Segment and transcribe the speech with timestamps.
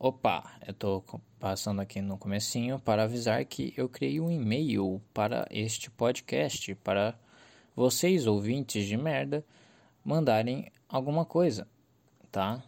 [0.00, 1.02] Opa, eu tô
[1.40, 7.18] passando aqui no comecinho para avisar que eu criei um e-mail para este podcast para
[7.74, 9.44] vocês ouvintes de merda
[10.04, 11.66] mandarem alguma coisa,
[12.30, 12.62] tá?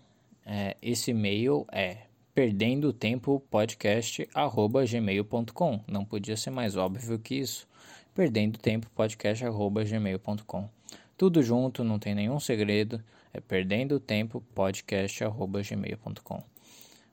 [0.44, 1.98] É, esse e-mail é
[2.34, 5.84] perdendo tempo podcast arroba gmail.com.
[5.86, 7.68] Não podia ser mais óbvio que isso.
[8.12, 10.68] Perdendo tempo podcast arroba gmail.com.
[11.16, 13.00] Tudo junto, não tem nenhum segredo.
[13.32, 16.49] É perdendo tempo podcast arroba gmail.com.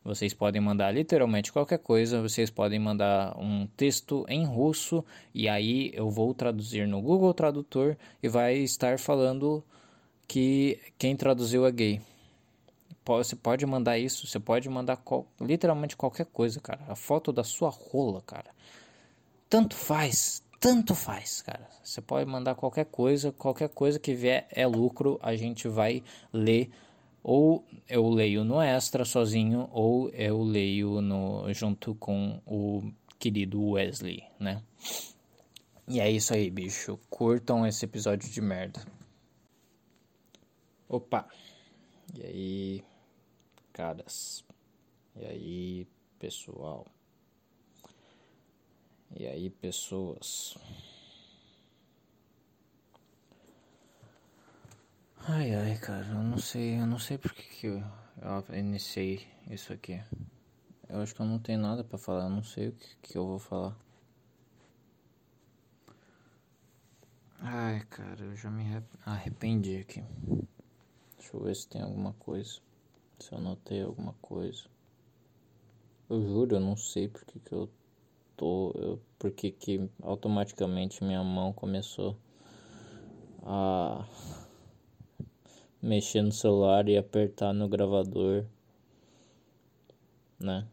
[0.07, 5.91] Vocês podem mandar literalmente qualquer coisa, vocês podem mandar um texto em russo e aí
[5.93, 9.61] eu vou traduzir no Google Tradutor e vai estar falando
[10.25, 12.01] que quem traduziu é gay.
[13.05, 16.79] Você pode mandar isso, você pode mandar qual, literalmente qualquer coisa, cara.
[16.87, 18.51] A foto da sua rola, cara.
[19.49, 21.67] Tanto faz, tanto faz, cara.
[21.83, 26.71] Você pode mandar qualquer coisa, qualquer coisa que vier é lucro, a gente vai ler
[27.23, 34.23] ou eu leio no extra sozinho ou eu leio no junto com o querido Wesley,
[34.39, 34.61] né?
[35.87, 36.99] E é isso aí, bicho.
[37.09, 38.85] Curtam esse episódio de merda.
[40.89, 41.27] Opa.
[42.13, 42.83] E aí,
[43.71, 44.43] caras.
[45.15, 45.87] E aí,
[46.19, 46.85] pessoal.
[49.15, 50.57] E aí, pessoas.
[55.29, 57.83] Ai ai, cara, eu não sei, eu não sei porque que eu,
[58.21, 60.01] eu iniciei isso aqui.
[60.87, 63.17] Eu acho que eu não tenho nada para falar, eu não sei o que, que
[63.17, 63.77] eu vou falar.
[67.41, 68.63] Ai, cara, eu já me
[69.05, 70.01] arrependi aqui.
[71.17, 72.61] Deixa eu ver se tem alguma coisa.
[73.19, 74.63] Se eu notei alguma coisa.
[76.09, 77.69] Eu juro, eu não sei porque que eu
[78.37, 78.71] tô.
[78.75, 82.17] Eu, porque que automaticamente minha mão começou
[83.43, 84.05] a
[85.81, 88.45] mexer no celular e apertar no gravador,
[90.39, 90.67] né?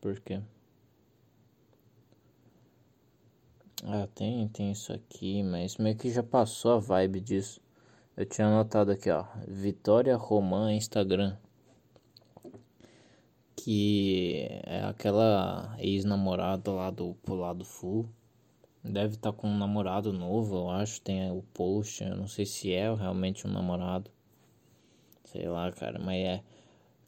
[0.00, 0.40] Por quê?
[3.84, 7.60] Ah, tem, tem isso aqui, mas meio que já passou a vibe disso.
[8.16, 11.36] Eu tinha anotado aqui, ó, Vitória Romã Instagram.
[13.54, 18.08] Que é aquela ex-namorada lá do pro lado full.
[18.88, 21.00] Deve estar tá com um namorado novo, eu acho.
[21.00, 22.02] Tem o post.
[22.04, 24.10] Eu não sei se é realmente um namorado.
[25.24, 25.98] Sei lá, cara.
[25.98, 26.42] Mas é.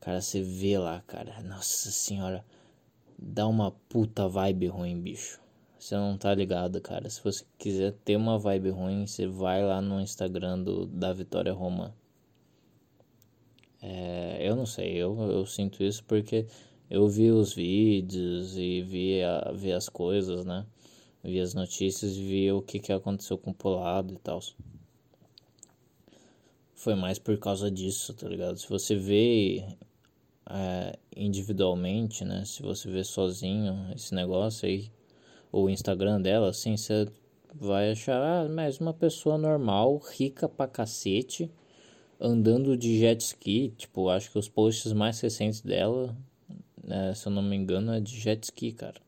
[0.01, 1.41] Cara, você vê lá, cara.
[1.43, 2.45] Nossa senhora.
[3.19, 5.41] Dá uma puta vibe ruim, bicho.
[5.79, 7.09] Você não tá ligado, cara.
[7.09, 11.53] Se você quiser ter uma vibe ruim, você vai lá no Instagram do, da Vitória
[11.53, 11.95] Roma.
[13.81, 16.47] É, eu não sei, eu, eu sinto isso porque
[16.91, 20.67] eu vi os vídeos e vi, a, vi as coisas, né?
[21.29, 24.41] Vi as notícias e vi o que, que aconteceu com o Polado e tal.
[26.75, 28.57] Foi mais por causa disso, tá ligado?
[28.57, 29.65] Se você vê
[30.49, 32.45] é, individualmente, né?
[32.45, 34.91] Se você vê sozinho esse negócio aí,
[35.53, 37.07] o Instagram dela, assim, você
[37.55, 41.51] vai achar, ah, mais uma pessoa normal, rica pra cacete,
[42.21, 43.75] andando de jet ski.
[43.77, 46.17] Tipo, acho que os posts mais recentes dela,
[46.83, 49.08] né, se eu não me engano, é de jet ski, cara.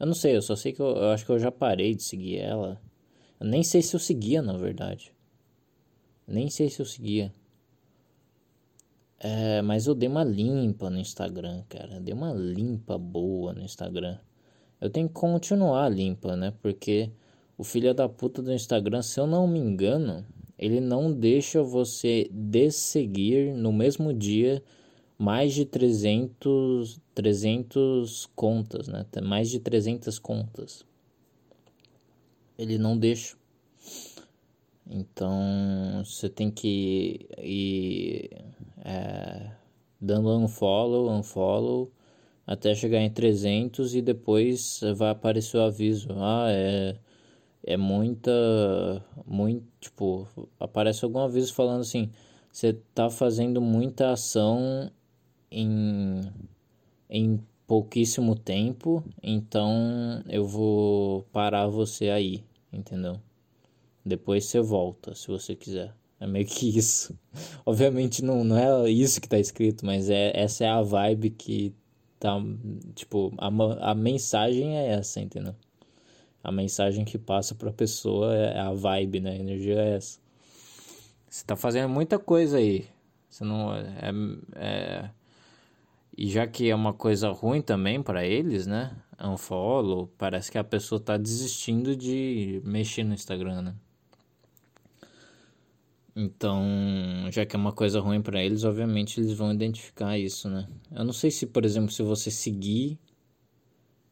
[0.00, 2.02] Eu não sei, eu só sei que eu, eu acho que eu já parei de
[2.02, 2.80] seguir ela.
[3.38, 5.12] Eu nem sei se eu seguia, na verdade.
[6.26, 7.34] Nem sei se eu seguia.
[9.18, 12.00] É, mas eu dei uma limpa no Instagram, cara.
[12.00, 14.16] Dei uma limpa boa no Instagram.
[14.80, 16.54] Eu tenho que continuar limpa, né?
[16.62, 17.10] Porque
[17.58, 20.24] o filho da puta do Instagram, se eu não me engano,
[20.58, 24.62] ele não deixa você desseguir no mesmo dia
[25.20, 29.04] mais de 300, 300 contas, né?
[29.22, 30.82] Mais de 300 contas.
[32.58, 33.36] Ele não deixa.
[34.88, 38.30] Então você tem que ir
[38.82, 39.50] é,
[40.00, 41.92] dando unfollow, unfollow
[42.46, 46.08] até chegar em 300 e depois vai aparecer o aviso.
[46.12, 46.96] Ah, é
[47.62, 50.26] é muita muito tipo
[50.58, 52.10] aparece algum aviso falando assim
[52.50, 54.90] você tá fazendo muita ação
[55.50, 56.20] em,
[57.08, 63.20] em pouquíssimo tempo, então eu vou parar você aí, entendeu?
[64.04, 65.94] Depois você volta, se você quiser.
[66.18, 67.18] É meio que isso.
[67.64, 71.74] Obviamente não, não é isso que tá escrito, mas é, essa é a vibe que
[72.18, 72.36] tá.
[72.94, 73.48] Tipo, a,
[73.90, 75.54] a mensagem é essa, entendeu?
[76.42, 79.32] A mensagem que passa pra pessoa é a vibe, né?
[79.32, 80.18] A energia é essa.
[81.28, 82.86] Você tá fazendo muita coisa aí.
[83.28, 83.74] Você não.
[83.74, 84.10] É,
[84.56, 85.10] é,
[86.20, 88.94] e já que é uma coisa ruim também para eles, né?
[89.18, 93.74] Unfollow, parece que a pessoa tá desistindo de mexer no Instagram, né?
[96.14, 96.62] Então,
[97.32, 100.68] já que é uma coisa ruim para eles, obviamente eles vão identificar isso, né?
[100.92, 102.98] Eu não sei se, por exemplo, se você seguir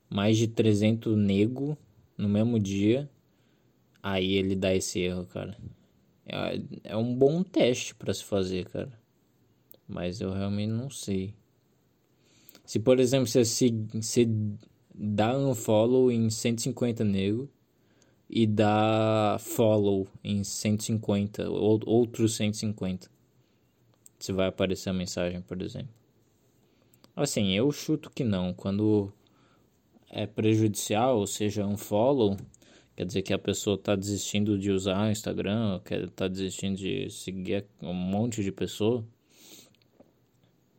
[0.09, 1.77] mais de 300 nego
[2.17, 3.07] no mesmo dia,
[4.03, 5.59] aí ele dá esse erro, cara.
[6.25, 8.99] É, é um bom teste para se fazer, cara.
[9.87, 11.35] Mas eu realmente não sei.
[12.69, 14.29] Se, por exemplo, você, você
[14.95, 17.49] dá um follow em 150 nego
[18.29, 23.11] e dá follow em 150, ou outros 150.
[24.19, 25.89] Se vai aparecer a mensagem, por exemplo.
[27.17, 28.53] Assim, eu chuto que não.
[28.53, 29.11] Quando
[30.11, 32.37] é prejudicial, ou seja, um follow,
[32.95, 37.65] quer dizer que a pessoa está desistindo de usar o Instagram, está desistindo de seguir
[37.81, 39.03] um monte de pessoa,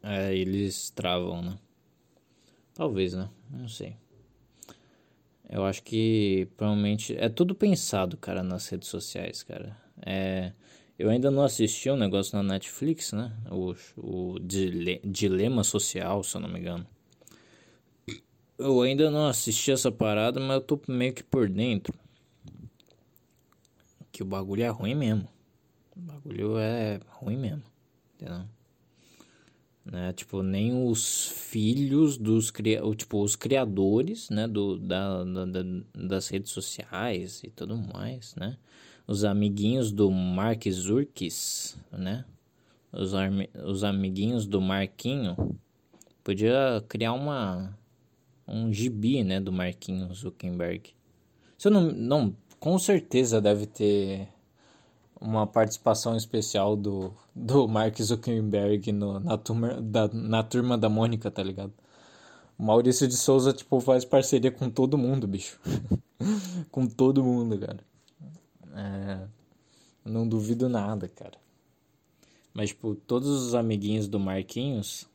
[0.03, 1.57] é, eles travam, né?
[2.79, 3.29] Talvez, né?
[3.51, 3.97] Não sei.
[5.49, 9.75] Eu acho que provavelmente é tudo pensado, cara, nas redes sociais, cara.
[10.01, 10.53] É,
[10.97, 13.35] eu ainda não assisti um negócio na Netflix, né?
[13.51, 16.87] O, o dile, Dilema Social, se eu não me engano.
[18.57, 21.93] Eu ainda não assisti essa parada, mas eu tô meio que por dentro.
[24.09, 25.27] Que o bagulho é ruim mesmo.
[25.97, 27.63] O bagulho é ruim mesmo.
[28.15, 28.45] Entendeu?
[29.91, 30.13] Né?
[30.13, 32.51] Tipo, nem os filhos dos
[32.95, 35.63] tipo os criadores, né, do da, da,
[35.95, 38.57] das redes sociais e tudo mais, né?
[39.07, 42.25] Os amiguinhos do Mark Zurkis, né?
[42.91, 43.13] Os,
[43.65, 45.35] os amiguinhos do Marquinho
[46.23, 47.77] podia criar uma
[48.47, 50.89] um gibi, né, do Marquinho Zuckerberg.
[51.55, 54.27] Se eu não, não, com certeza deve ter
[55.19, 61.29] uma participação especial do, do Mark Zuckerberg no, na, turma, da, na turma da Mônica,
[61.29, 61.73] tá ligado?
[62.57, 65.59] O Maurício de Souza, tipo, faz parceria com todo mundo, bicho.
[66.71, 67.79] com todo mundo, cara.
[68.73, 69.27] É,
[70.05, 71.37] não duvido nada, cara.
[72.53, 75.07] Mas, tipo, todos os amiguinhos do Marquinhos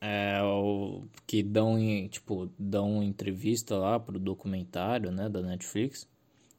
[0.00, 1.76] é, o, que dão,
[2.08, 6.08] tipo, dão entrevista lá pro documentário, né, da Netflix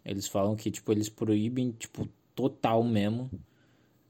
[0.03, 3.29] eles falam que, tipo, eles proíbem, tipo, total mesmo.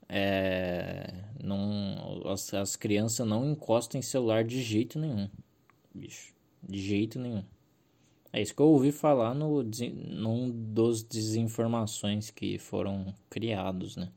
[0.08, 5.30] É, não, as, as crianças não encostam em celular de jeito nenhum.
[5.94, 7.44] Bicho, de jeito nenhum.
[8.34, 14.10] É isso que eu ouvi falar no, num dos desinformações que foram criados, né?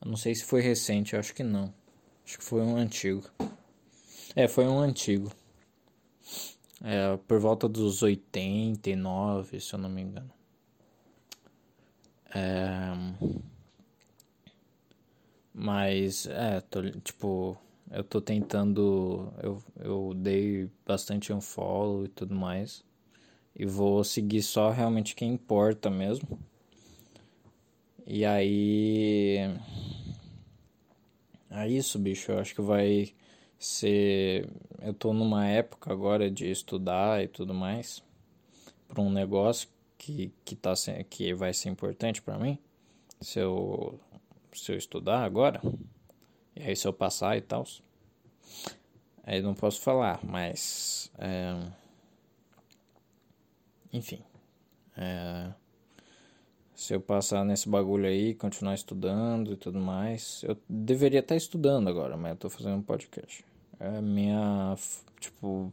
[0.00, 1.72] Eu não sei se foi recente, acho que não.
[2.24, 3.24] Acho que foi um antigo.
[4.36, 5.32] É, foi um antigo.
[6.82, 10.37] É, por volta dos 89, se eu não me engano.
[12.34, 12.92] É...
[15.52, 17.58] Mas, é, tô, tipo,
[17.90, 19.32] eu tô tentando.
[19.42, 22.84] Eu, eu dei bastante unfollow e tudo mais.
[23.56, 26.38] E vou seguir só realmente quem importa mesmo.
[28.06, 29.38] E aí.
[31.50, 32.32] É isso, bicho.
[32.32, 33.12] Eu acho que vai
[33.58, 34.48] ser.
[34.80, 38.02] Eu tô numa época agora de estudar e tudo mais.
[38.86, 40.72] Para um negócio que, que, tá,
[41.10, 42.58] que vai ser importante para mim,
[43.20, 43.98] se eu,
[44.52, 45.60] se eu estudar agora,
[46.56, 47.66] e aí se eu passar e tal,
[49.24, 51.10] aí não posso falar, mas.
[51.18, 51.60] É,
[53.92, 54.22] enfim.
[54.96, 55.52] É,
[56.74, 61.88] se eu passar nesse bagulho aí, continuar estudando e tudo mais, eu deveria estar estudando
[61.88, 63.44] agora, mas eu tô fazendo um podcast.
[63.80, 64.76] É minha,
[65.20, 65.72] tipo,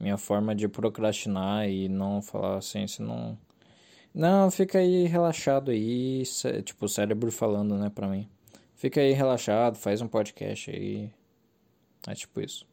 [0.00, 3.38] minha forma de procrastinar e não falar assim, se não
[4.14, 6.22] não, fica aí relaxado aí,
[6.64, 8.28] tipo, o cérebro falando, né, pra mim.
[8.74, 11.10] Fica aí relaxado, faz um podcast aí.
[12.06, 12.66] É tipo isso.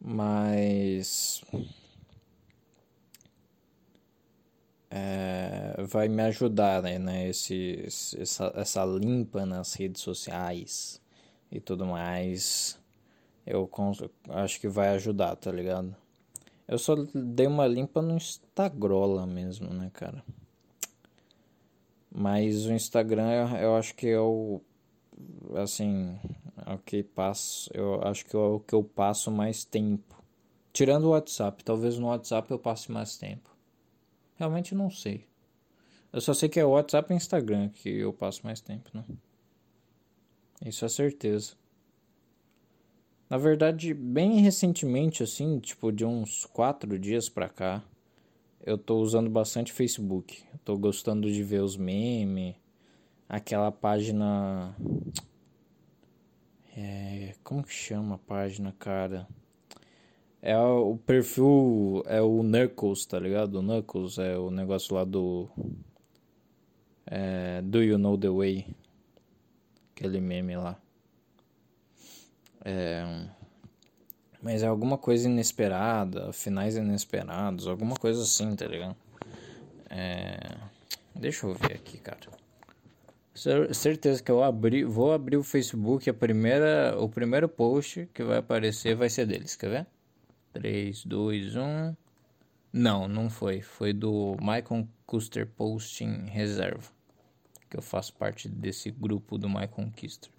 [0.00, 1.42] Mas.
[4.90, 7.82] É, vai me ajudar, né, né esse,
[8.18, 11.00] essa, essa limpa nas redes sociais
[11.50, 12.78] e tudo mais.
[13.46, 13.70] Eu
[14.30, 15.96] acho que vai ajudar, tá ligado?
[16.72, 20.24] Eu só dei uma limpa no Instagrola mesmo, né, cara?
[22.10, 24.58] Mas o Instagram eu acho que é o.
[25.54, 26.18] Assim.
[26.64, 27.70] É o que passo.
[27.74, 30.24] Eu acho que é o que eu passo mais tempo.
[30.72, 31.62] Tirando o WhatsApp.
[31.62, 33.54] Talvez no WhatsApp eu passe mais tempo.
[34.36, 35.26] Realmente não sei.
[36.10, 39.04] Eu só sei que é o WhatsApp e Instagram que eu passo mais tempo, né?
[40.64, 41.52] Isso é certeza.
[43.32, 47.82] Na verdade, bem recentemente, assim, tipo de uns quatro dias pra cá,
[48.62, 50.44] eu tô usando bastante Facebook.
[50.62, 52.54] Tô gostando de ver os memes,
[53.26, 54.76] aquela página.
[56.76, 59.26] É, como que chama a página, cara?
[60.42, 63.60] É o perfil, é o Knuckles, tá ligado?
[63.60, 65.48] O Knuckles é o negócio lá do.
[67.06, 68.66] É, Do You Know The Way?
[69.94, 70.78] Aquele meme lá.
[72.64, 73.26] É,
[74.42, 78.96] mas é alguma coisa inesperada, finais inesperados, alguma coisa assim, tá ligado?
[79.88, 80.56] É,
[81.14, 82.18] deixa eu ver aqui, cara.
[83.72, 88.38] Certeza que eu abri, vou abrir o Facebook, a primeira, o primeiro post que vai
[88.38, 89.86] aparecer vai ser deles, quer ver?
[90.52, 91.96] 3, 2, 1.
[92.72, 93.60] Não, não foi.
[93.60, 96.90] Foi do Michael Custer Posting Reserva.
[97.70, 100.30] Que eu faço parte desse grupo do Michael Custer.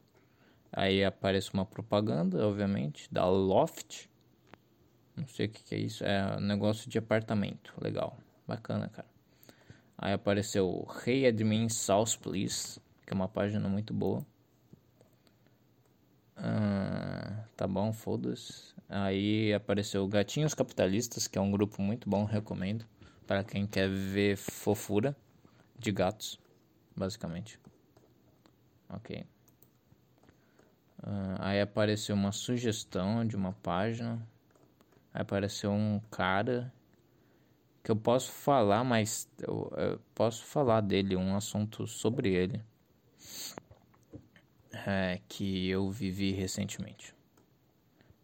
[0.75, 4.09] Aí aparece uma propaganda, obviamente, da Loft.
[5.15, 6.03] Não sei o que, que é isso.
[6.03, 7.73] É um negócio de apartamento.
[7.79, 8.17] Legal.
[8.47, 9.07] Bacana, cara.
[9.95, 14.25] Aí apareceu Hey Admin South Please, que é uma página muito boa.
[16.35, 18.73] Ah, tá bom, foda-se.
[18.89, 22.85] Aí apareceu Gatinhos Capitalistas, que é um grupo muito bom, recomendo.
[23.27, 25.15] Para quem quer ver fofura
[25.77, 26.39] de gatos,
[26.95, 27.59] basicamente.
[28.89, 29.23] Ok.
[31.03, 34.25] Uh, aí apareceu uma sugestão de uma página.
[35.13, 36.73] Aí apareceu um cara
[37.83, 42.63] que eu posso falar, mas eu, eu posso falar dele, um assunto sobre ele.
[44.87, 47.13] É, que eu vivi recentemente.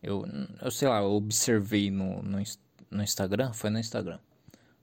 [0.02, 0.26] Eu,
[0.62, 2.42] eu sei lá, eu observei no, no,
[2.90, 4.20] no Instagram, foi no Instagram.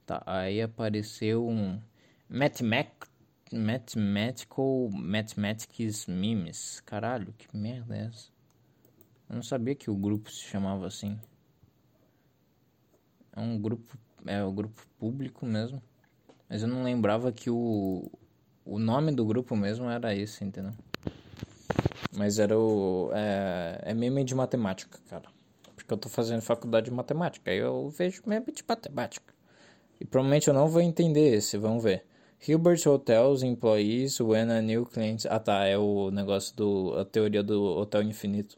[0.05, 1.81] Tá, aí apareceu um
[2.29, 3.09] Mathematic
[3.53, 6.81] Mathematical Mathematics Memes.
[6.85, 8.29] Caralho, que merda é essa?
[9.29, 11.19] Eu não sabia que o grupo se chamava assim.
[13.35, 13.97] É um grupo.
[14.25, 15.83] É o um grupo público mesmo.
[16.49, 18.11] Mas eu não lembrava que o.
[18.65, 20.73] O nome do grupo mesmo era esse, entendeu?
[22.17, 23.11] Mas era o.
[23.12, 25.29] É, é meme de matemática, cara.
[25.75, 27.50] Porque eu tô fazendo faculdade de matemática.
[27.50, 29.35] Aí eu vejo meme de matemática.
[30.00, 32.05] E provavelmente eu não vou entender esse, vamos ver.
[32.38, 35.25] Hilbert Hotels Employees When a New Client.
[35.28, 36.95] Ah tá, é o negócio do.
[36.99, 38.57] a teoria do hotel infinito.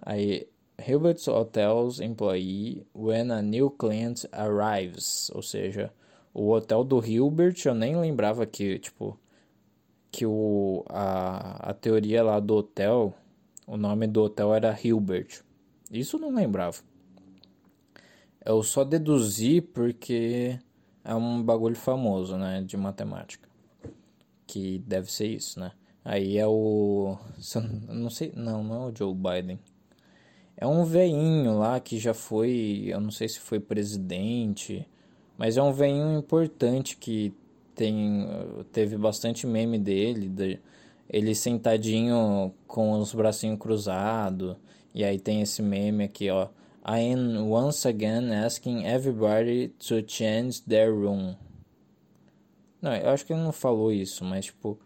[0.00, 0.48] Aí.
[0.80, 5.28] Hilbert Hotels Employee When a New Client Arrives.
[5.34, 5.92] Ou seja,
[6.32, 9.18] o hotel do Hilbert eu nem lembrava que, tipo.
[10.10, 13.12] Que o, a, a teoria lá do hotel.
[13.66, 15.42] O nome do hotel era Hilbert.
[15.90, 16.78] Isso eu não lembrava.
[18.44, 20.58] Eu só deduzi porque
[21.08, 23.48] é um bagulho famoso, né, de matemática.
[24.46, 25.72] Que deve ser isso, né?
[26.04, 27.16] Aí é o.
[27.88, 28.32] Não sei.
[28.36, 29.58] Não, não é o Joe Biden.
[30.56, 32.84] É um veinho lá que já foi.
[32.86, 34.86] Eu não sei se foi presidente.
[35.36, 37.32] Mas é um veinho importante que
[37.74, 38.26] tem.
[38.72, 40.28] Teve bastante meme dele.
[40.28, 40.60] De,
[41.08, 44.56] ele sentadinho com os bracinhos cruzados.
[44.94, 46.48] E aí tem esse meme aqui, ó.
[46.84, 51.36] I am once again asking everybody to change their room.
[52.80, 54.78] Não, eu acho que ele não falou isso, mas tipo,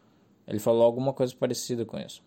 [0.46, 2.22] ele falou alguma coisa parecida com isso.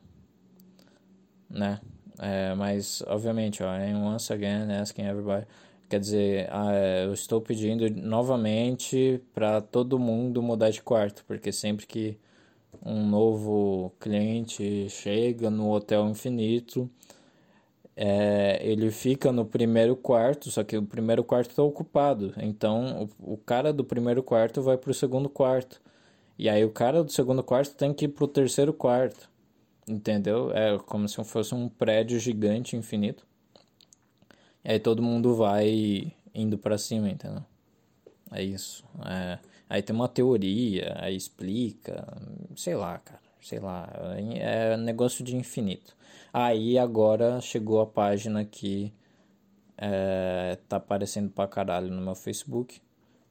[1.49, 1.79] Né?
[2.19, 5.45] É, mas, obviamente, ó, I am once again asking everybody.
[5.89, 6.73] Quer dizer, ah,
[7.05, 12.17] eu estou pedindo novamente para todo mundo mudar de quarto, porque sempre que
[12.83, 16.89] um novo cliente chega no Hotel Infinito,
[17.95, 22.33] é, ele fica no primeiro quarto, só que o primeiro quarto está ocupado.
[22.37, 25.81] Então o, o, cara do primeiro quarto vai para o segundo quarto.
[26.37, 29.29] E aí o cara do segundo quarto tem que ir para o terceiro quarto.
[29.87, 30.51] Entendeu?
[30.51, 33.25] É como se fosse um prédio gigante infinito.
[34.63, 37.43] E aí todo mundo vai indo para cima, entendeu?
[38.31, 38.83] É isso.
[39.05, 42.05] É, aí tem uma teoria, aí explica.
[42.55, 43.21] Sei lá, cara.
[43.41, 43.87] Sei lá.
[44.33, 45.95] É negócio de infinito.
[46.37, 48.93] Aí agora chegou a página que
[49.77, 52.81] é, tá aparecendo pra caralho no meu Facebook,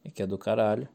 [0.02, 0.88] e que é do caralho.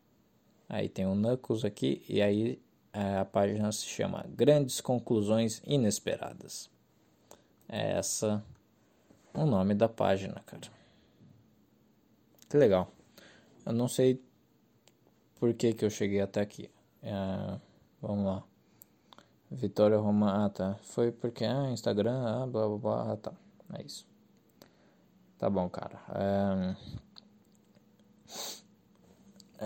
[0.67, 2.59] Aí tem o Knuckles aqui, e aí
[2.91, 6.67] é, a página se chama Grandes Conclusões Inesperadas.
[7.67, 8.43] É essa
[9.31, 10.67] o nome da página, cara.
[12.49, 12.91] Que legal.
[13.63, 14.19] Eu não sei
[15.39, 16.71] por que, que eu cheguei até aqui.
[17.03, 17.59] É,
[18.01, 18.43] vamos lá.
[19.51, 20.45] Vitória Romana.
[20.45, 20.75] Ah, tá.
[20.83, 21.45] Foi porque.
[21.45, 23.13] Ah, Instagram, ah, blá blá blá.
[23.13, 23.31] Ah, tá.
[23.73, 24.07] É isso.
[25.37, 25.99] Tá bom, cara.
[26.09, 26.75] É,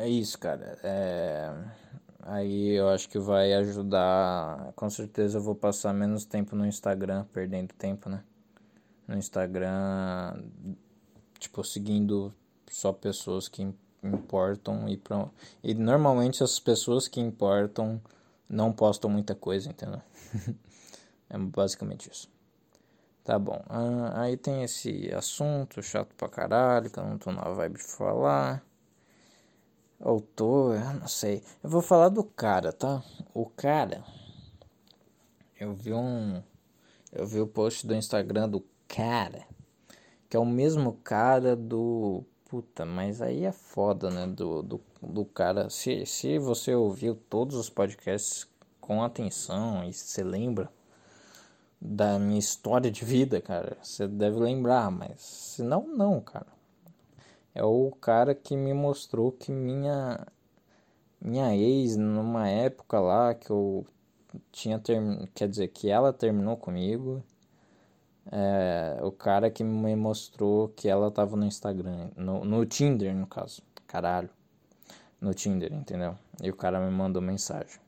[0.03, 0.77] é isso, cara.
[0.83, 1.51] É...
[2.21, 4.71] Aí eu acho que vai ajudar.
[4.75, 8.23] Com certeza eu vou passar menos tempo no Instagram, perdendo tempo, né?
[9.07, 10.43] No Instagram,
[11.39, 12.33] tipo, seguindo
[12.69, 13.67] só pessoas que
[14.03, 15.29] importam e, pra...
[15.63, 18.01] e normalmente as pessoas que importam
[18.53, 20.01] não postam muita coisa, entendeu?
[21.29, 22.31] é basicamente isso.
[23.23, 23.63] Tá bom.
[23.67, 27.83] Ah, aí tem esse assunto chato pra caralho, que eu não tô na vibe de
[27.83, 28.63] falar.
[29.99, 31.41] Autor, eu não sei.
[31.63, 33.01] Eu vou falar do cara, tá?
[33.33, 34.03] O cara.
[35.59, 36.43] Eu vi um.
[37.11, 39.47] Eu vi o post do Instagram do cara.
[40.29, 42.23] Que é o mesmo cara do.
[42.45, 44.27] Puta, mas aí é foda, né?
[44.27, 45.69] Do, do, do cara.
[45.69, 48.47] Se, se você ouviu todos os podcasts
[48.79, 50.71] com atenção e você lembra
[51.79, 56.47] da minha história de vida, cara, você deve lembrar, mas se não, não, cara.
[57.53, 60.25] É o cara que me mostrou que minha
[61.21, 63.85] minha ex numa época lá que eu
[64.51, 67.23] tinha terminado, quer dizer, que ela terminou comigo.
[68.31, 73.27] É, o cara que me mostrou que ela tava no Instagram, no, no Tinder, no
[73.27, 73.61] caso.
[73.85, 74.29] Caralho.
[75.23, 76.17] No Tinder, entendeu?
[76.41, 77.79] E o cara me mandou mensagem.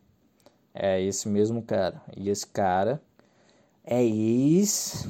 [0.74, 2.02] É esse mesmo cara.
[2.16, 3.02] E esse cara
[3.84, 5.06] é ex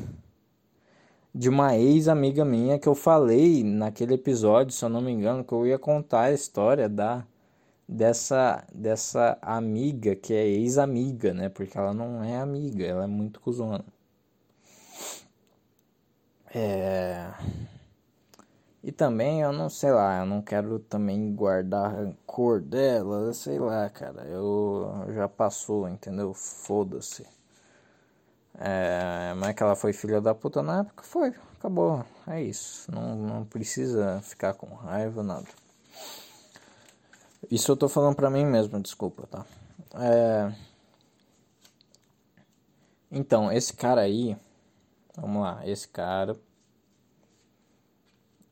[1.34, 5.54] de uma ex-amiga minha que eu falei naquele episódio, se eu não me engano, que
[5.54, 7.24] eu ia contar a história da
[7.88, 11.50] dessa dessa amiga que é ex-amiga, né?
[11.50, 13.86] Porque ela não é amiga, ela é muito cuzona.
[16.54, 17.32] É...
[18.86, 23.90] E também eu não sei lá, eu não quero também guardar rancor dela, sei lá,
[23.90, 24.26] cara.
[24.26, 26.36] Eu já passou, entendeu?
[26.36, 27.26] Foda-se.
[28.60, 32.92] É, mas que ela foi filha da puta na época, foi, acabou, é isso.
[32.94, 35.48] Não, não precisa ficar com raiva, nada.
[37.50, 39.46] Isso eu tô falando pra mim mesmo, desculpa, tá?
[39.96, 40.54] É...
[43.12, 44.38] Então, esse cara aí,
[45.18, 46.38] vamos lá, esse cara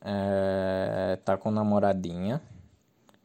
[0.03, 2.41] é, tá com namoradinha,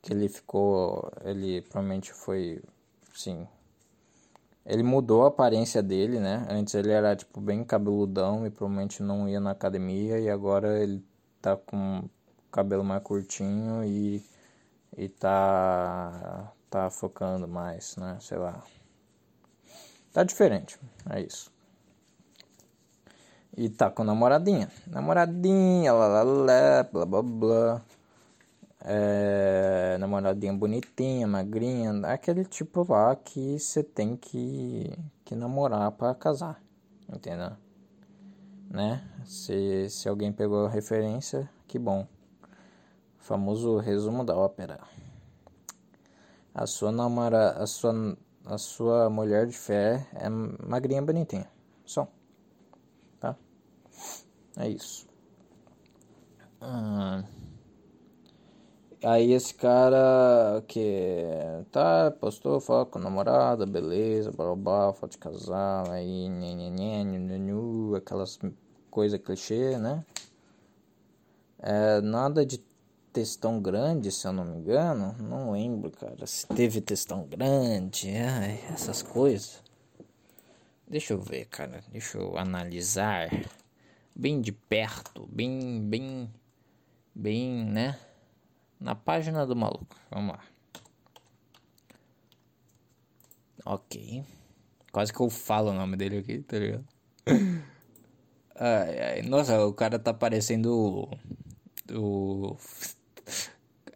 [0.01, 2.63] que ele ficou, ele provavelmente foi,
[3.13, 3.47] sim,
[4.65, 6.47] ele mudou a aparência dele, né?
[6.51, 11.03] Antes ele era tipo bem cabeludão e provavelmente não ia na academia e agora ele
[11.41, 12.09] tá com
[12.53, 14.23] cabelo mais curtinho e
[14.97, 18.19] e tá tá focando mais, né?
[18.21, 18.63] Sei lá.
[20.13, 20.79] Tá diferente,
[21.11, 21.51] é isso.
[23.59, 24.71] E tá com namoradinha.
[24.87, 27.83] Namoradinha, lá, lá, lá, blá, blá, blá
[28.81, 36.63] é, namoradinha bonitinha, magrinha, aquele tipo lá que você tem que, que namorar para casar,
[37.13, 37.51] entendeu?
[38.71, 39.03] Né?
[39.25, 42.07] Se, se alguém pegou a referência, que bom.
[43.19, 44.79] famoso resumo da ópera.
[46.55, 48.17] A sua namora, a sua,
[48.47, 51.51] a sua mulher de fé é magrinha bonitinha.
[51.85, 52.09] Só.
[54.59, 55.07] É isso.
[56.61, 57.23] Hum.
[59.05, 61.23] Aí esse cara que
[61.71, 68.41] tá, postou foto com namorada, beleza, blá blá, foto de casal, aí nhenhenhen, aquelas
[68.91, 70.05] coisas clichê, né?
[71.61, 72.59] É, nada de
[73.13, 78.61] textão grande, se eu não me engano, não lembro, cara, se teve textão grande, ai,
[78.73, 79.63] essas coisas.
[80.89, 83.29] Deixa eu ver, cara, deixa eu analisar
[84.19, 86.29] bem de perto, bem, bem,
[87.15, 87.99] bem, né?
[88.81, 89.97] na página do maluco.
[90.11, 90.41] Vamos lá.
[93.65, 94.25] Ok.
[94.93, 96.87] Quase que eu falo o nome dele aqui, tá ligado?
[98.61, 99.23] Ai, ai.
[99.23, 101.09] Nossa, o cara tá parecendo
[101.93, 102.57] o,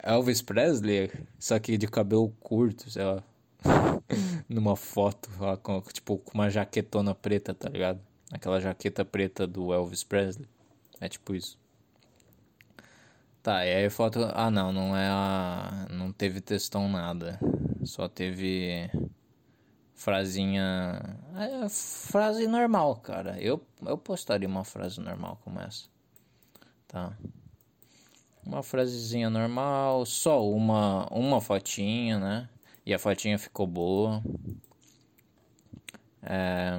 [0.00, 3.24] Elvis Presley, só que de cabelo curto, sei lá.
[4.48, 8.00] Numa foto, lá, com, tipo, com uma jaquetona preta, tá ligado?
[8.33, 10.49] Aquela jaqueta preta do Elvis Presley.
[10.99, 11.59] É tipo isso.
[13.42, 14.21] Tá, e aí a foto.
[14.35, 15.87] Ah, não, não é a.
[15.90, 17.38] Não teve textão nada.
[17.85, 18.90] Só teve.
[19.95, 21.01] Frasinha.
[21.37, 23.38] É, frase normal, cara.
[23.40, 25.87] Eu, eu postaria uma frase normal como essa.
[26.88, 27.16] Tá.
[28.45, 32.49] Uma frasezinha normal, só uma, uma fotinha, né?
[32.85, 34.23] E a fotinha ficou boa.
[36.23, 36.73] É...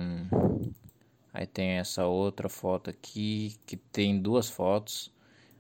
[1.33, 5.11] Aí tem essa outra foto aqui, que tem duas fotos.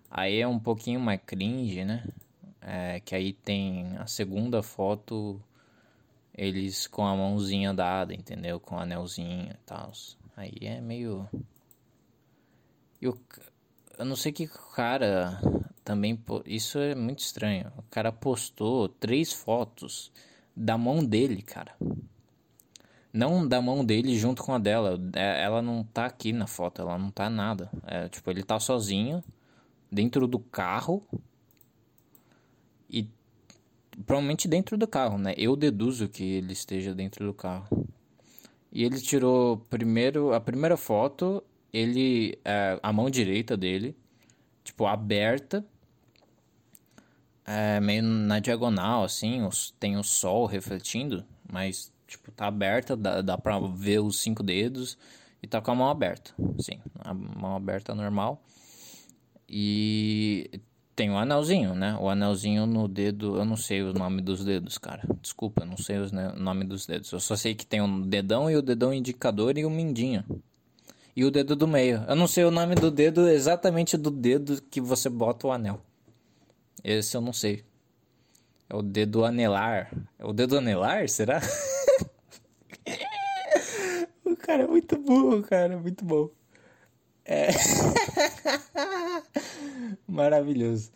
[0.09, 2.05] Aí é um pouquinho mais cringe, né?
[2.61, 5.41] É, que aí tem a segunda foto,
[6.33, 8.59] eles com a mãozinha dada, entendeu?
[8.59, 9.91] Com o anelzinho e tal.
[10.37, 11.27] Aí é meio.
[13.01, 13.19] Eu,
[13.97, 15.41] eu não sei que o cara
[15.83, 16.23] também.
[16.45, 17.71] Isso é muito estranho.
[17.77, 20.11] O cara postou três fotos
[20.55, 21.75] da mão dele, cara.
[23.13, 24.99] Não da mão dele junto com a dela.
[25.15, 27.69] É, ela não tá aqui na foto, ela não tá nada.
[27.85, 29.23] É, tipo, ele tá sozinho
[29.91, 31.05] dentro do carro
[32.89, 33.07] e
[34.05, 35.35] provavelmente dentro do carro, né?
[35.37, 37.87] Eu deduzo que ele esteja dentro do carro.
[38.71, 43.95] E ele tirou primeiro a primeira foto, ele é, a mão direita dele,
[44.63, 45.63] tipo aberta,
[47.45, 49.47] é meio na diagonal, assim,
[49.79, 54.97] tem o sol refletindo, mas, tipo, tá aberta, dá, dá pra ver os cinco dedos
[55.41, 58.41] e tá com a mão aberta, sim, a mão aberta normal.
[59.47, 60.49] E
[60.95, 61.97] tem o anelzinho, né?
[61.99, 65.03] O anelzinho no dedo, eu não sei o nome dos dedos, cara.
[65.21, 67.11] Desculpa, eu não sei o nome dos dedos.
[67.11, 70.23] Eu só sei que tem um dedão e o dedão indicador e o mindinho.
[71.15, 72.03] E o dedo do meio.
[72.07, 75.81] Eu não sei o nome do dedo exatamente do dedo que você bota o anel.
[76.83, 77.63] Esse eu não sei.
[78.69, 79.91] É o dedo anelar.
[80.17, 81.41] É o dedo anelar, será?
[84.43, 86.29] cara é muito burro, cara, muito bom.
[87.25, 87.47] É.
[90.07, 90.91] Maravilhoso.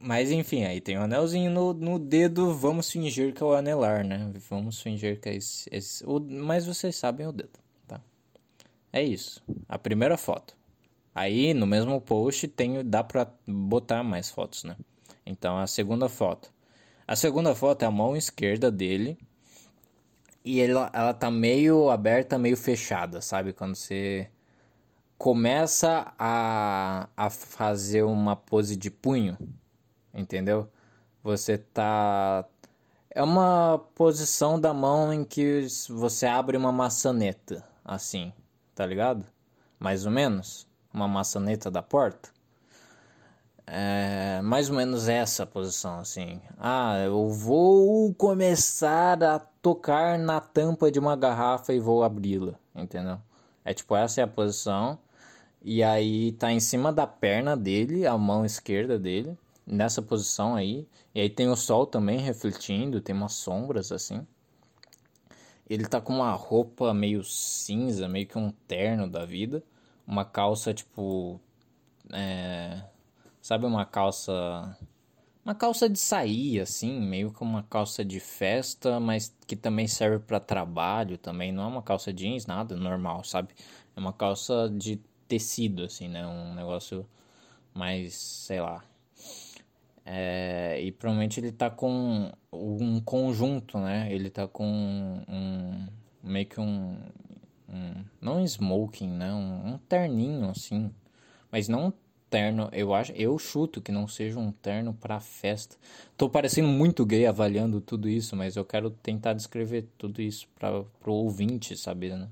[0.00, 2.54] Mas enfim, aí tem um anelzinho no, no dedo.
[2.54, 4.32] Vamos fingir que é o anelar, né?
[4.48, 5.68] Vamos fingir que é esse.
[5.70, 8.00] esse o, mas vocês sabem o dedo, tá?
[8.92, 9.42] É isso.
[9.68, 10.56] A primeira foto.
[11.14, 14.76] Aí no mesmo post tem, dá pra botar mais fotos, né?
[15.26, 16.50] Então a segunda foto.
[17.06, 19.18] A segunda foto é a mão esquerda dele.
[20.44, 23.52] E ela, ela tá meio aberta, meio fechada, sabe?
[23.52, 24.30] Quando você
[25.18, 29.36] começa a, a fazer uma pose de punho,
[30.14, 30.66] entendeu?
[31.22, 32.46] Você tá.
[33.10, 38.32] É uma posição da mão em que você abre uma maçaneta, assim,
[38.74, 39.26] tá ligado?
[39.78, 40.66] Mais ou menos.
[40.92, 42.30] Uma maçaneta da porta.
[43.66, 46.40] É mais ou menos essa posição, assim.
[46.58, 53.18] Ah, eu vou começar a tocar na tampa de uma garrafa e vou abri-la, entendeu?
[53.64, 54.98] É tipo, essa é a posição.
[55.62, 60.86] E aí tá em cima da perna dele, a mão esquerda dele, nessa posição aí.
[61.14, 64.26] E aí tem o sol também refletindo, tem umas sombras assim.
[65.68, 69.62] Ele tá com uma roupa meio cinza, meio que um terno da vida.
[70.06, 71.40] Uma calça tipo.
[72.12, 72.82] É,
[73.40, 74.76] sabe uma calça.
[75.44, 80.18] Uma calça de sair, assim, meio que uma calça de festa, mas que também serve
[80.18, 81.50] para trabalho também.
[81.50, 83.54] Não é uma calça jeans, nada, normal, sabe?
[83.96, 86.26] É uma calça de tecido, assim, né?
[86.26, 87.06] Um negócio
[87.74, 88.84] mais, sei lá.
[90.04, 94.12] É, e provavelmente ele tá com um conjunto, né?
[94.12, 94.66] Ele tá com
[95.28, 95.86] um.
[96.22, 96.98] meio que um.
[97.68, 99.32] um não um smoking, né?
[99.32, 100.92] Um, um terninho, assim.
[101.50, 101.92] Mas não
[102.30, 105.76] terno, eu acho, eu chuto que não seja um terno para festa.
[106.16, 110.84] Tô parecendo muito gay avaliando tudo isso, mas eu quero tentar descrever tudo isso para
[111.00, 112.28] pro ouvinte saber, né?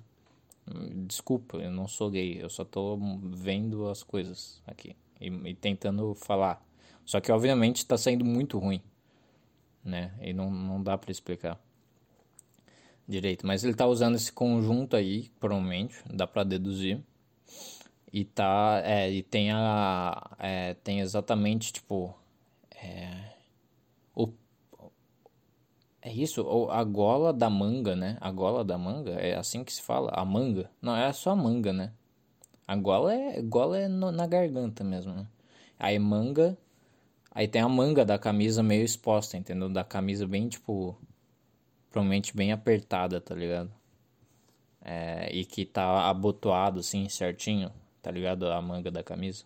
[1.07, 2.99] Desculpa, eu não sou gay, eu só tô
[3.33, 6.63] vendo as coisas aqui e, e tentando falar.
[7.05, 8.83] Só que obviamente tá saindo muito ruim,
[9.83, 10.13] né?
[10.21, 11.59] E não, não dá para explicar
[13.09, 13.47] direito.
[13.47, 17.01] Mas ele tá usando esse conjunto aí, provavelmente, dá para deduzir.
[18.13, 22.15] E tá, é, e tem a, é, tem exatamente, tipo,
[22.75, 23.35] é,
[24.15, 24.33] o
[26.01, 28.17] é isso, a gola da manga, né?
[28.21, 30.11] A gola da manga, é assim que se fala?
[30.15, 30.71] A manga?
[30.81, 31.93] Não, é só a manga, né?
[32.67, 35.27] A gola é, gola é no, na garganta mesmo, né?
[35.79, 36.57] Aí manga,
[37.31, 39.69] aí tem a manga da camisa meio exposta, entendeu?
[39.69, 40.97] Da camisa bem, tipo,
[41.91, 43.73] provavelmente bem apertada, tá ligado?
[44.83, 47.71] É, e que tá abotoado, assim, certinho,
[48.03, 48.47] tá ligado?
[48.51, 49.45] A manga da camisa.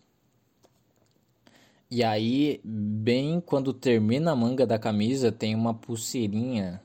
[1.89, 6.81] E aí, bem quando termina a manga da camisa, tem uma pulseirinha.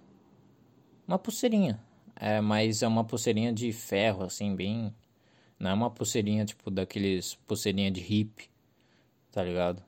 [1.06, 1.80] Uma pulseirinha.
[2.14, 4.94] É, mas é uma pulseirinha de ferro, assim, bem.
[5.58, 8.50] Não é uma pulseirinha tipo daqueles pulseirinha de hip,
[9.32, 9.82] tá ligado?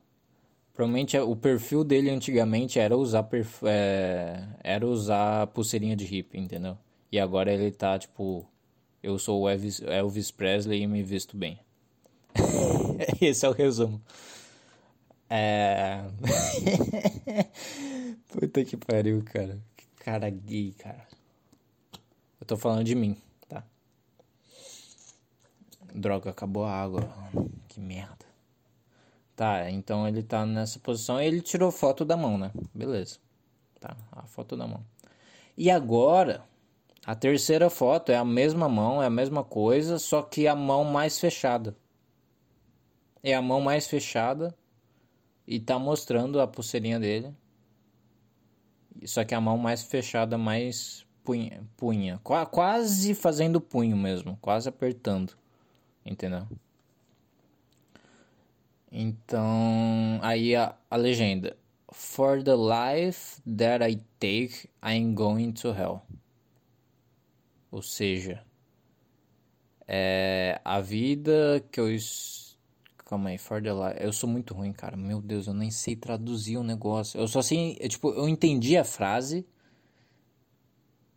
[0.73, 3.63] Provavelmente o perfil dele antigamente era usar perf...
[3.67, 4.49] é...
[4.65, 6.79] era usar pulseirinha de hip, entendeu?
[7.13, 8.49] E agora ele tá tipo,
[9.03, 11.59] eu sou o Elvis, Elvis Presley e me visto bem.
[13.21, 14.01] Esse é o resumo.
[15.29, 16.03] É.
[18.29, 19.61] Puta que pariu, cara.
[19.77, 21.07] Que cara gay, cara.
[22.41, 23.17] Eu tô falando de mim,
[23.49, 23.63] tá?
[25.95, 27.09] Droga, acabou a água.
[27.69, 28.27] Que merda.
[29.37, 31.21] Tá, então ele tá nessa posição.
[31.21, 32.51] Ele tirou foto da mão, né?
[32.75, 33.19] Beleza.
[33.79, 34.85] Tá, a foto da mão.
[35.57, 36.43] E agora,
[37.07, 40.85] a terceira foto é a mesma mão, é a mesma coisa, só que a mão
[40.85, 41.75] mais fechada.
[43.23, 44.55] É a mão mais fechada
[45.47, 47.35] e tá mostrando a pulseirinha dele.
[49.05, 52.21] Só que a mão mais fechada, mais punha, punha.
[52.23, 55.35] Qu quase fazendo punho mesmo, quase apertando.
[56.05, 56.47] Entendeu?
[58.91, 61.57] Então, aí a, a legenda.
[61.93, 66.03] For the life that I take, I'm going to hell.
[67.71, 68.45] Ou seja,
[69.87, 71.89] é, a vida que eu
[73.11, 73.97] Calma aí, for the life.
[73.99, 74.97] Eu sou muito ruim, cara.
[74.97, 77.19] Meu Deus, eu nem sei traduzir o negócio.
[77.19, 79.45] Eu só sei, eu, tipo, eu entendi a frase,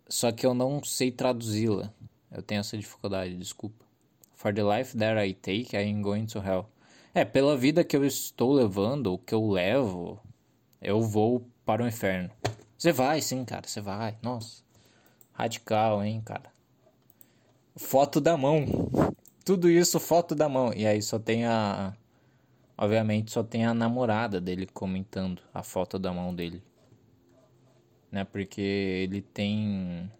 [0.09, 1.93] só que eu não sei traduzi-la.
[2.31, 3.85] Eu tenho essa dificuldade, desculpa.
[4.33, 6.65] For the life that I take, I am going to hell.
[7.13, 10.19] É, pela vida que eu estou levando, o que eu levo,
[10.81, 12.31] eu vou para o inferno.
[12.75, 14.17] Você vai, sim, cara, você vai.
[14.19, 14.63] Nossa.
[15.31, 16.51] Radical, hein, cara.
[17.75, 18.65] Foto da mão.
[19.45, 20.73] Tudo isso, foto da mão.
[20.73, 21.93] E aí só tem a.
[22.77, 26.63] Obviamente só tem a namorada dele comentando a foto da mão dele.
[28.11, 28.23] Né?
[28.23, 30.11] Porque ele tem.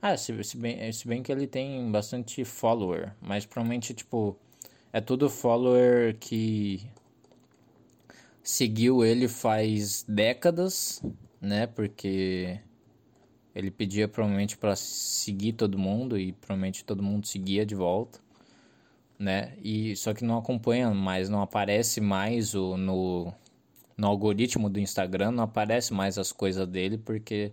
[0.00, 3.12] Ah, se, bem, se bem que ele tem bastante follower.
[3.20, 4.36] Mas provavelmente, tipo.
[4.92, 6.86] É tudo follower que
[8.42, 11.02] seguiu ele faz décadas,
[11.40, 11.66] né?
[11.66, 12.60] Porque
[13.54, 18.20] ele pedia provavelmente para seguir todo mundo e provavelmente todo mundo seguia de volta,
[19.22, 19.54] né?
[19.62, 23.32] E só que não acompanha mais, não aparece mais o no
[23.96, 27.52] no algoritmo do Instagram, não aparece mais as coisas dele porque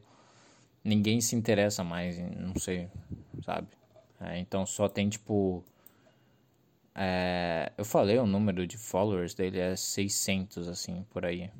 [0.84, 2.90] ninguém se interessa mais, não sei,
[3.46, 3.68] sabe?
[4.20, 5.64] É, então só tem tipo
[6.96, 11.52] é, eu falei o número de followers dele é 600, assim, por aí.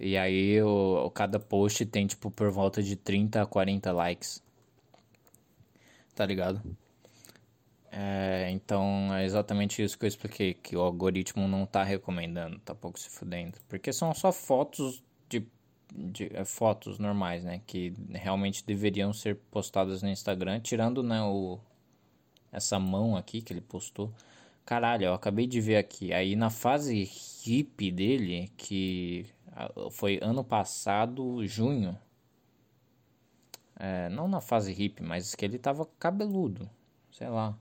[0.00, 4.42] E aí o, cada post tem, tipo, por volta de 30 a 40 likes.
[6.14, 6.62] Tá ligado?
[7.90, 12.74] É, então é exatamente isso que eu expliquei, que o algoritmo não tá recomendando, tá
[12.74, 13.58] pouco se fudendo.
[13.68, 15.46] Porque são só fotos de,
[15.94, 17.62] de é, fotos normais, né?
[17.66, 21.58] Que realmente deveriam ser postadas no Instagram, tirando né, o,
[22.52, 24.12] essa mão aqui que ele postou.
[24.66, 26.12] Caralho, eu acabei de ver aqui.
[26.12, 29.26] Aí na fase hippie dele, que
[29.90, 31.98] foi ano passado, junho.
[33.80, 36.68] É, não na fase hippie, mas que ele tava cabeludo.
[37.10, 37.56] Sei lá.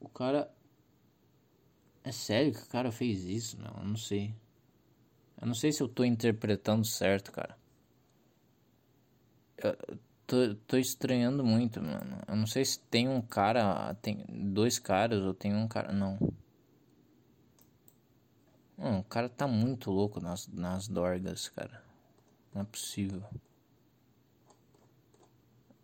[0.00, 0.50] O cara.
[2.04, 3.72] É sério que o cara fez isso, meu?
[3.76, 4.34] Eu não sei.
[5.40, 7.56] Eu não sei se eu tô interpretando certo, cara.
[9.56, 9.76] Eu,
[10.26, 12.18] tô, tô estranhando muito, mano.
[12.26, 13.94] Eu não sei se tem um cara.
[13.94, 15.92] Tem dois caras ou tem um cara.
[15.92, 16.18] Não.
[18.76, 21.82] Mano, o cara tá muito louco nas, nas dorgas, cara.
[22.54, 23.22] Não é possível.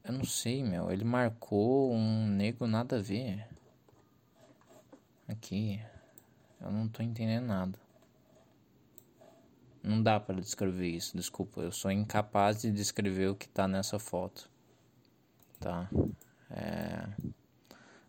[0.04, 0.90] Eu não sei, meu.
[0.90, 3.48] Ele marcou um nego nada a ver.
[5.26, 5.80] Aqui.
[6.60, 7.78] Eu não tô entendendo nada.
[9.82, 11.60] Não dá para descrever isso, desculpa.
[11.60, 14.50] Eu sou incapaz de descrever o que tá nessa foto.
[15.60, 15.90] Tá?
[16.50, 17.06] É...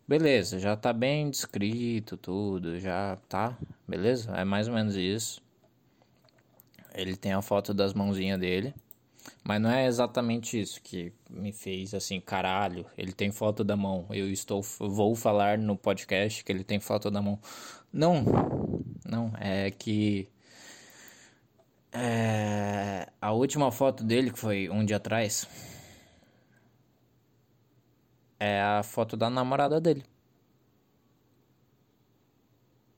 [0.08, 4.30] Beleza, já tá bem descrito tudo, já tá, beleza?
[4.36, 5.42] É mais ou menos isso.
[6.94, 8.74] Ele tem a foto das mãozinhas dele.
[9.44, 14.06] Mas não é exatamente isso que me fez assim, caralho, ele tem foto da mão.
[14.10, 17.38] Eu estou vou falar no podcast que ele tem foto da mão.
[17.92, 18.24] Não.
[19.04, 20.28] Não, é que
[21.92, 25.48] é, a última foto dele, que foi um dia atrás,
[28.38, 30.04] é a foto da namorada dele.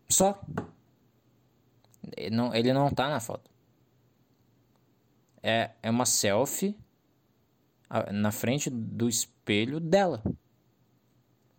[0.09, 0.41] Só.
[2.17, 3.49] Ele não, ele não tá na foto.
[5.43, 6.77] É, é uma selfie
[8.13, 10.23] na frente do espelho dela.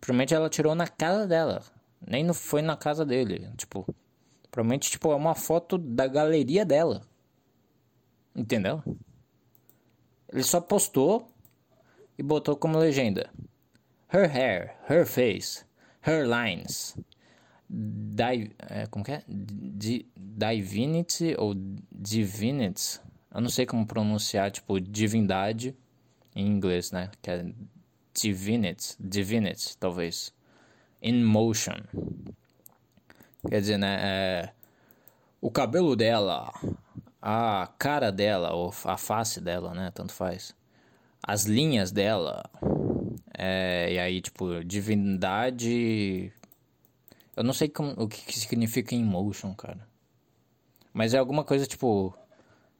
[0.00, 1.62] Provavelmente ela tirou na casa dela.
[2.00, 3.50] Nem não foi na casa dele.
[3.56, 3.86] Tipo,
[4.50, 7.02] provavelmente tipo, é uma foto da galeria dela.
[8.34, 8.82] Entendeu?
[10.32, 11.28] Ele só postou
[12.16, 13.30] e botou como legenda:
[14.12, 15.64] Her hair, her face,
[16.06, 16.96] her lines.
[17.68, 19.22] Di, é, como que é?
[19.28, 21.54] Di, divinity ou
[21.92, 23.00] divinity.
[23.32, 25.76] Eu não sei como pronunciar, tipo, divindade
[26.34, 27.10] em inglês, né?
[27.22, 27.52] Que é
[28.12, 30.34] divinity, divinity, talvez.
[31.02, 31.80] In motion.
[33.48, 33.98] Quer dizer, né?
[34.02, 34.52] É,
[35.40, 36.52] o cabelo dela,
[37.22, 39.90] a cara dela, ou a face dela, né?
[39.94, 40.54] Tanto faz.
[41.22, 42.42] As linhas dela.
[43.36, 46.32] É, e aí, tipo, divindade.
[47.36, 49.88] Eu não sei como, o que, que significa emotion, cara.
[50.92, 52.14] Mas é alguma coisa tipo.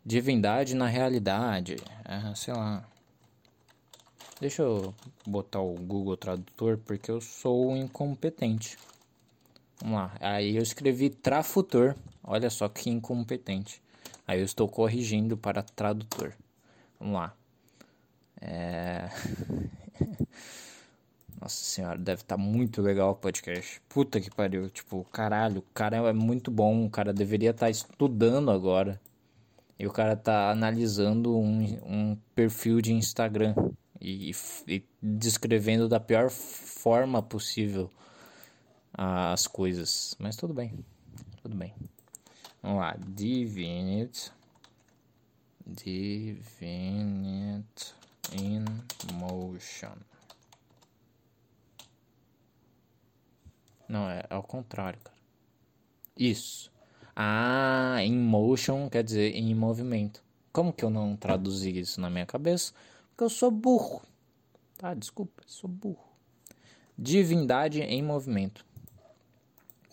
[0.04, 1.76] Divindade na realidade.
[2.04, 2.84] É, sei lá.
[4.40, 4.94] Deixa eu
[5.26, 8.78] botar o Google Tradutor porque eu sou incompetente.
[9.80, 10.14] Vamos lá.
[10.20, 11.94] Aí eu escrevi trafutor.
[12.24, 13.82] Olha só que incompetente.
[14.26, 16.32] Aí eu estou corrigindo para tradutor.
[16.98, 17.34] Vamos lá.
[18.40, 19.10] É...
[21.40, 23.80] Nossa senhora, deve estar tá muito legal o podcast.
[23.88, 24.70] Puta que pariu.
[24.70, 26.86] Tipo, caralho, o cara é muito bom.
[26.86, 29.00] O cara deveria estar tá estudando agora.
[29.80, 33.54] E o cara tá analisando um, um perfil de Instagram.
[33.98, 34.30] E,
[34.68, 37.90] e, descrevendo da pior forma possível
[38.92, 40.14] as coisas.
[40.18, 40.84] Mas tudo bem.
[41.40, 41.72] tudo bem.
[42.62, 44.30] Vamos lá, Divinity.
[45.66, 46.34] Divinity
[48.38, 48.66] in
[49.14, 49.96] motion.
[53.88, 55.16] Não, é ao contrário, cara.
[56.18, 56.70] Isso.
[57.14, 60.22] Ah, in motion quer dizer em movimento.
[60.52, 62.72] Como que eu não traduzi isso na minha cabeça?
[63.10, 64.02] Porque eu sou burro.
[64.78, 66.08] Tá, desculpa, sou burro.
[66.98, 68.64] Divindade em movimento.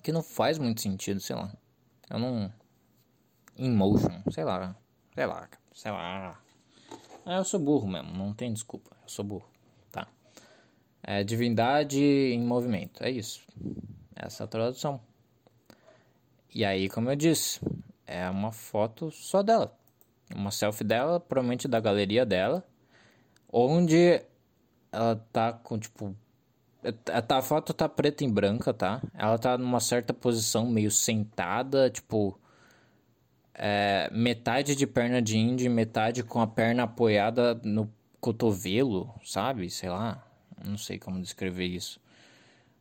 [0.02, 1.54] Que não faz muito sentido, sei lá.
[2.10, 2.52] Eu não.
[3.58, 4.76] In motion, sei lá.
[5.14, 6.40] Sei lá, sei lá.
[7.26, 8.96] É, eu sou burro mesmo, não tem desculpa.
[9.04, 9.50] Eu sou burro,
[9.92, 10.08] tá?
[11.04, 13.46] É divindade em movimento, é isso.
[14.16, 15.02] Essa é a tradução.
[16.58, 17.62] E aí, como eu disse,
[18.08, 19.78] é uma foto só dela.
[20.34, 22.66] Uma selfie dela, provavelmente da galeria dela,
[23.48, 24.20] onde
[24.92, 26.16] ela tá com tipo
[27.32, 29.04] a foto tá preta e branca, tá?
[29.14, 32.40] Ela tá numa certa posição, meio sentada, tipo.
[33.54, 37.88] É, metade de perna de índio, metade com a perna apoiada no
[38.20, 39.70] cotovelo, sabe?
[39.70, 40.28] Sei lá.
[40.66, 42.02] Não sei como descrever isso.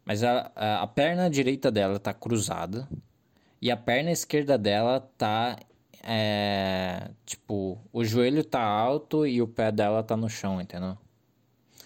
[0.03, 2.89] Mas a, a, a perna direita dela tá cruzada.
[3.61, 5.59] E a perna esquerda dela tá.
[6.03, 10.97] É, tipo, o joelho tá alto e o pé dela tá no chão, entendeu?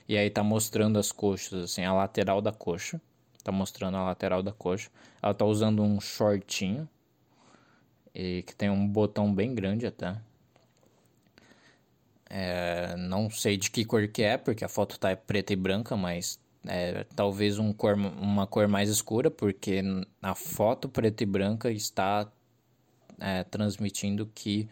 [0.08, 3.00] E aí tá mostrando as coxas, assim, a lateral da coxa.
[3.42, 4.90] Tá mostrando a lateral da coxa.
[5.22, 6.88] Ela tá usando um shortinho.
[8.14, 10.16] E que tem um botão bem grande até.
[12.28, 15.96] É, não sei de que cor que é, porque a foto tá preta e branca,
[15.96, 19.82] mas é, talvez um cor, uma cor mais escura, porque
[20.22, 22.30] a foto preta e branca está
[23.18, 24.68] é, transmitindo que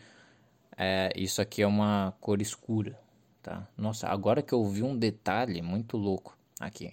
[0.76, 2.98] é, isso aqui é uma cor escura
[3.48, 3.66] tá?
[3.76, 6.92] Nossa, agora que eu vi um detalhe muito louco aqui.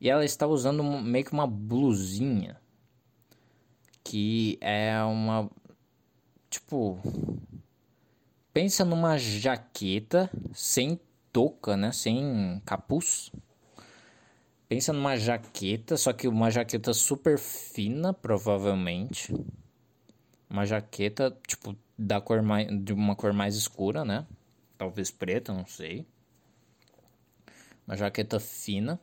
[0.00, 2.60] E ela está usando meio que uma blusinha
[4.04, 5.48] que é uma
[6.50, 6.98] tipo
[8.52, 11.00] pensa numa jaqueta sem
[11.32, 11.92] touca, né?
[11.92, 13.32] Sem capuz.
[14.72, 19.30] Pensa numa jaqueta, só que uma jaqueta super fina, provavelmente.
[20.48, 24.26] Uma jaqueta, tipo, da cor mais, de uma cor mais escura, né?
[24.78, 26.06] talvez preta, não sei.
[27.86, 28.98] Uma jaqueta fina.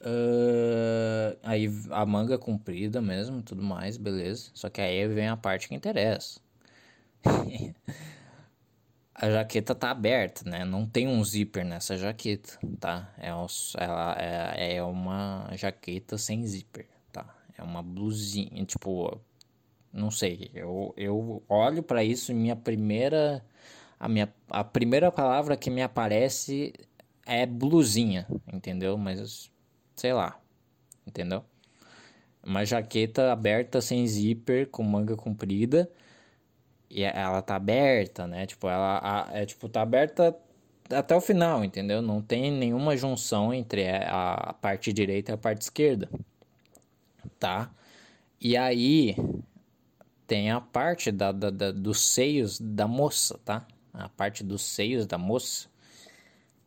[0.00, 4.52] Uh, aí a manga comprida mesmo, tudo mais, beleza.
[4.54, 6.38] Só que aí vem a parte que interessa.
[9.18, 10.64] a jaqueta tá aberta, né?
[10.64, 13.12] Não tem um zíper nessa jaqueta, tá?
[13.18, 17.26] É, ela é, é uma jaqueta sem zíper, tá?
[17.56, 19.18] É uma blusinha, tipo,
[19.92, 20.50] não sei.
[20.54, 23.42] Eu, eu olho para isso e minha primeira
[23.98, 26.74] a, minha, a primeira palavra que me aparece
[27.24, 28.98] é blusinha, entendeu?
[28.98, 29.50] Mas
[29.96, 30.38] sei lá,
[31.06, 31.42] entendeu?
[32.44, 35.90] Uma jaqueta aberta sem zíper, com manga comprida.
[36.88, 38.46] E ela tá aberta, né?
[38.46, 40.36] Tipo, ela a, é tipo tá aberta
[40.90, 42.00] até o final, entendeu?
[42.00, 46.08] Não tem nenhuma junção entre a, a parte direita e a parte esquerda.
[47.38, 47.70] Tá?
[48.40, 49.16] E aí
[50.26, 53.66] tem a parte da, da, da, dos seios da moça, tá?
[53.92, 55.68] a parte dos seios da moça,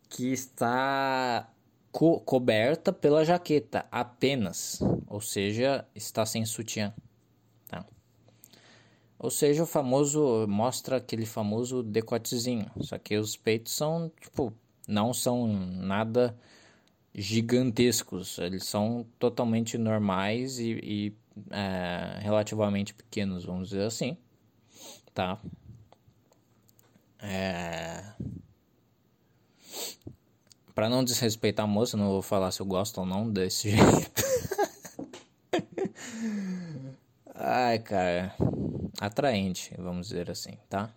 [0.10, 1.47] que está
[1.91, 6.93] co coberta pela jaqueta apenas, ou seja, está sem sutiã.
[9.19, 14.53] Ou seja, o famoso mostra aquele famoso decotezinho, só que os peitos são tipo
[14.88, 16.36] não são nada
[17.13, 21.13] gigantescos, eles são totalmente normais e, e
[21.51, 24.17] é, relativamente pequenos, vamos dizer assim,
[25.13, 25.38] tá?
[27.19, 28.13] É...
[30.73, 34.23] Pra não desrespeitar a moça, não vou falar se eu gosto ou não desse jeito.
[37.36, 38.34] Ai, cara.
[38.99, 40.93] Atraente, vamos dizer assim, tá?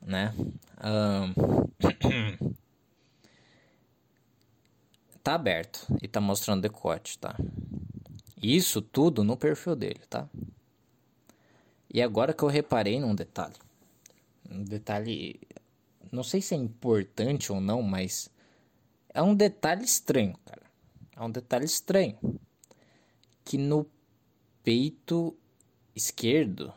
[0.00, 0.34] Né?
[0.82, 1.34] Um...
[5.22, 7.36] tá aberto e tá mostrando decote, tá?
[8.42, 10.28] Isso tudo no perfil dele, tá?
[11.92, 13.54] E agora que eu reparei num detalhe
[14.52, 15.40] um detalhe,
[16.10, 18.30] não sei se é importante ou não, mas
[19.12, 20.62] é um detalhe estranho, cara.
[21.16, 22.18] É um detalhe estranho
[23.44, 23.86] que no
[24.62, 25.36] peito
[25.94, 26.72] esquerdo,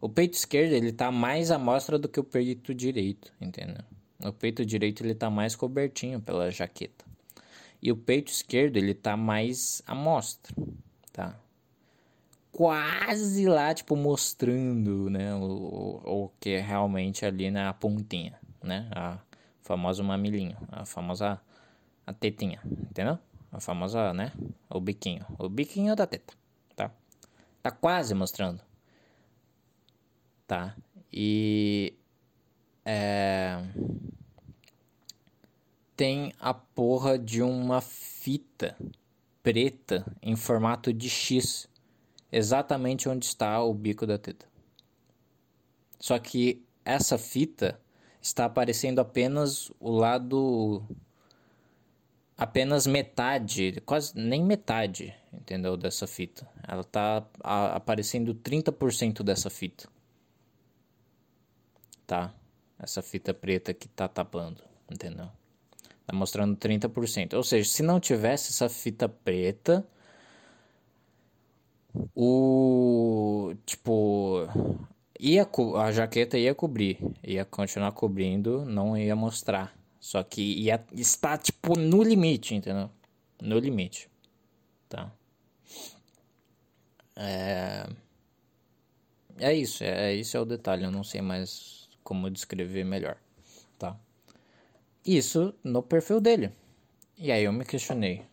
[0.00, 3.84] o peito esquerdo ele tá mais à mostra do que o peito direito, entendeu?
[4.22, 7.04] O peito direito ele tá mais cobertinho pela jaqueta.
[7.82, 10.54] E o peito esquerdo ele tá mais à mostra,
[11.12, 11.38] tá?
[12.54, 19.18] quase lá, tipo, mostrando, né, o, o, que é realmente ali na pontinha, né, a
[19.60, 21.40] famosa mamilinho, a famosa
[22.06, 23.18] a tetinha, entendeu?
[23.50, 24.30] A famosa, né,
[24.70, 26.32] o biquinho, o biquinho da teta?
[27.64, 28.60] Tá quase mostrando.
[30.46, 30.76] Tá?
[31.10, 31.94] E.
[32.84, 33.58] É.
[35.96, 38.76] Tem a porra de uma fita
[39.42, 41.66] preta em formato de X,
[42.30, 44.46] exatamente onde está o bico da teta.
[45.98, 47.80] Só que essa fita
[48.20, 50.86] está aparecendo apenas o lado
[52.36, 56.48] apenas metade, quase nem metade, entendeu, dessa fita.
[56.66, 59.88] Ela está aparecendo 30% dessa fita.
[62.06, 62.34] Tá?
[62.78, 65.28] Essa fita preta que tá tapando, entendeu?
[66.06, 67.34] Tá mostrando 30%.
[67.34, 69.86] Ou seja, se não tivesse essa fita preta,
[72.14, 74.46] o tipo
[75.18, 79.74] ia a jaqueta ia cobrir, ia continuar cobrindo, não ia mostrar.
[80.00, 82.90] Só que ia estar tipo no limite, entendeu?
[83.40, 84.10] No limite.
[84.86, 85.10] Tá?
[87.16, 87.86] É
[89.38, 93.16] É isso, é, é isso é o detalhe, eu não sei mais como descrever melhor,
[93.78, 93.98] tá?
[95.04, 96.52] isso no perfil dele.
[97.18, 98.24] E aí eu me questionei: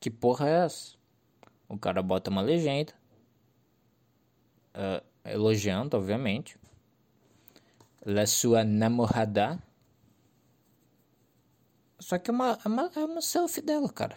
[0.00, 0.96] que porra é essa?
[1.68, 2.92] O cara bota uma legenda,
[4.74, 6.56] uh, elogiando, obviamente,
[8.04, 9.60] la sua namorada.
[11.98, 14.16] Só que é uma, é uma, é uma selfie dela, cara.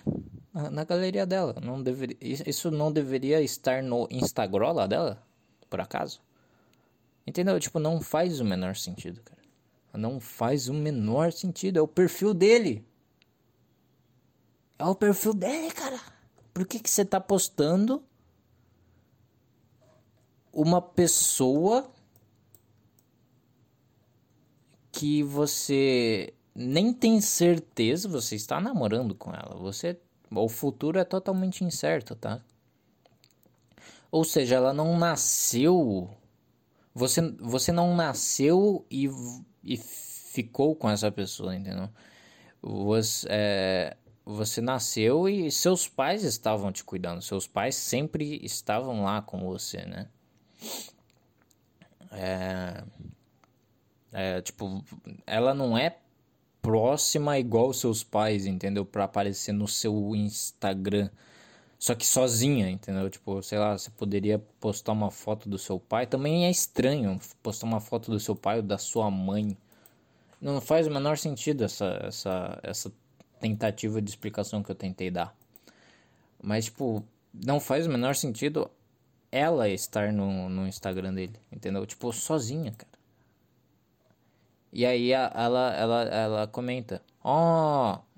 [0.69, 1.55] Na, galeria dela.
[1.63, 5.23] Não deveria, isso não deveria estar no Instagram dela?
[5.69, 6.21] Por acaso?
[7.25, 7.59] Entendeu?
[7.59, 9.39] Tipo, não faz o menor sentido, cara.
[9.93, 11.77] Não faz o menor sentido.
[11.77, 12.85] É o perfil dele.
[14.77, 15.99] É o perfil dele, cara.
[16.53, 18.03] Por que, que você tá postando
[20.51, 21.89] uma pessoa
[24.91, 29.55] que você nem tem certeza, você está namorando com ela.
[29.55, 29.97] Você
[30.31, 32.41] o futuro é totalmente incerto, tá?
[34.11, 36.09] Ou seja, ela não nasceu
[36.93, 39.09] você você não nasceu e
[39.63, 41.89] e ficou com essa pessoa, entendeu?
[42.61, 49.21] Você, é, você nasceu e seus pais estavam te cuidando, seus pais sempre estavam lá
[49.21, 50.07] com você, né?
[52.11, 52.83] É,
[54.11, 54.83] é, tipo,
[55.25, 55.97] ela não é
[56.69, 58.85] próxima igual seus pais, entendeu?
[58.85, 61.09] Para aparecer no seu Instagram.
[61.79, 63.09] Só que sozinha, entendeu?
[63.09, 66.05] Tipo, sei lá, você poderia postar uma foto do seu pai.
[66.05, 69.57] Também é estranho postar uma foto do seu pai ou da sua mãe.
[70.39, 72.91] Não faz o menor sentido essa, essa, essa
[73.39, 75.35] tentativa de explicação que eu tentei dar.
[76.39, 77.03] Mas, tipo,
[77.33, 78.69] não faz o menor sentido
[79.31, 81.83] ela estar no, no Instagram dele, entendeu?
[81.87, 82.98] Tipo, sozinha, cara.
[84.71, 88.09] E aí ela, ela, ela comenta, ó, oh,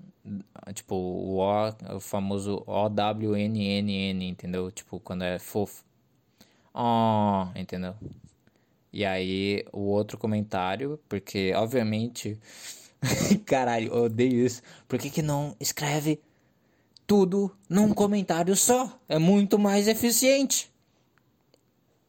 [0.72, 4.70] Tipo, o O, o famoso OWNNN, entendeu?
[4.70, 5.84] Tipo, quando é fofo.
[6.72, 7.94] Oh, entendeu?
[8.92, 12.38] E aí, o outro comentário, porque, obviamente...
[13.44, 14.62] Caralho, eu odeio isso.
[14.86, 16.20] Por que que não escreve
[17.06, 18.96] tudo num comentário só?
[19.08, 20.72] É muito mais eficiente.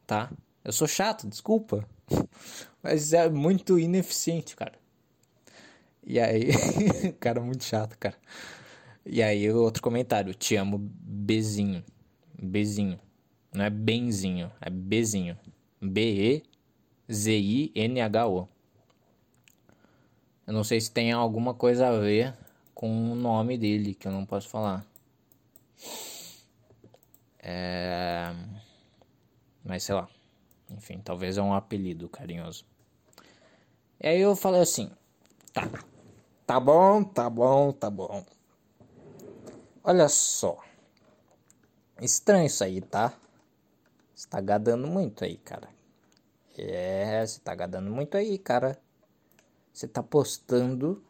[0.05, 0.29] Tá?
[0.63, 1.87] Eu sou chato, desculpa.
[2.83, 4.73] Mas é muito ineficiente, cara.
[6.05, 6.51] E aí,
[7.19, 8.17] cara, muito chato, cara.
[9.05, 11.83] E aí, outro comentário, te amo, Bezinho.
[12.37, 12.99] Bezinho.
[13.53, 15.37] Não é benzinho, é Bezinho.
[15.81, 16.49] B-E-Z-I-N-H-O.
[20.45, 22.33] Eu não sei se tem alguma coisa a ver
[22.73, 24.85] com o nome dele, que eu não posso falar.
[27.39, 28.33] É...
[29.63, 30.09] Mas sei lá.
[30.69, 32.65] Enfim, talvez é um apelido carinhoso.
[34.03, 34.91] E aí eu falei assim:
[35.53, 35.69] tá,
[36.45, 38.25] Tá bom, tá bom, tá bom.
[39.81, 40.57] Olha só.
[42.01, 43.13] Estranho isso aí, tá?
[44.13, 45.69] Você tá gadando muito aí, cara.
[46.57, 48.77] É, você tá gadando muito aí, cara.
[49.71, 51.01] Você tá postando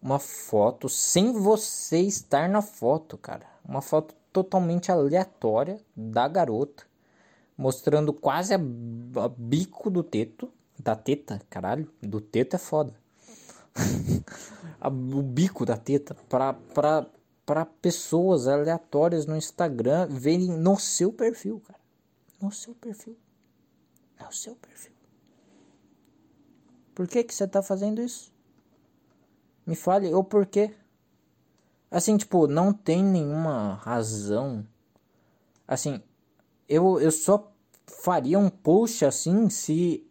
[0.00, 3.46] uma foto sem você estar na foto, cara.
[3.64, 6.84] Uma foto totalmente aleatória da garota,
[7.58, 12.94] mostrando quase a, a bico do teto, da teta, caralho, do teto é foda
[14.80, 21.80] o bico da teta para pessoas aleatórias no Instagram verem no seu perfil, cara.
[22.40, 23.16] No seu perfil.
[24.20, 24.92] No seu perfil.
[26.94, 28.32] Por que que você tá fazendo isso?
[29.66, 30.74] Me fale o porquê.
[31.90, 34.66] Assim, tipo, não tem nenhuma razão.
[35.66, 36.02] Assim,
[36.68, 37.52] eu, eu só
[37.86, 40.06] faria um post assim se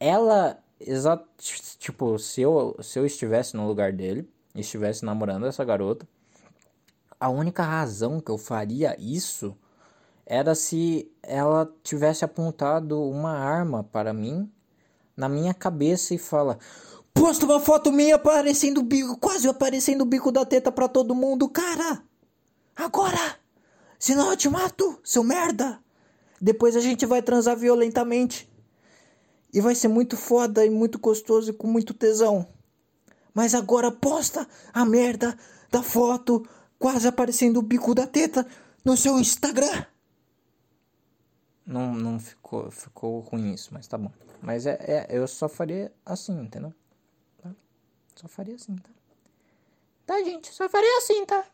[0.00, 1.28] ela Exato.
[1.78, 6.08] Tipo, se eu, se eu estivesse no lugar dele, estivesse namorando essa garota,
[7.18, 9.54] a única razão que eu faria isso
[10.24, 14.50] era se ela tivesse apontado uma arma para mim
[15.14, 16.58] na minha cabeça e fala:
[17.12, 21.14] Posta uma foto minha aparecendo o bico, quase aparecendo o bico da teta pra todo
[21.14, 22.02] mundo, cara!
[22.74, 23.38] Agora!
[23.98, 25.78] Senão eu te mato, seu merda!
[26.40, 28.49] Depois a gente vai transar violentamente.
[29.52, 32.46] E vai ser muito foda e muito gostoso e com muito tesão.
[33.34, 35.36] Mas agora posta a merda
[35.70, 36.46] da foto
[36.78, 38.46] quase aparecendo o bico da teta
[38.84, 39.84] no seu Instagram.
[41.66, 44.10] Não, não ficou, ficou ruim isso, mas tá bom.
[44.42, 46.72] Mas é, é eu só faria assim, entendeu?
[48.20, 48.90] Só faria assim, tá?
[50.04, 50.52] Tá, gente?
[50.52, 51.44] Só faria assim, tá?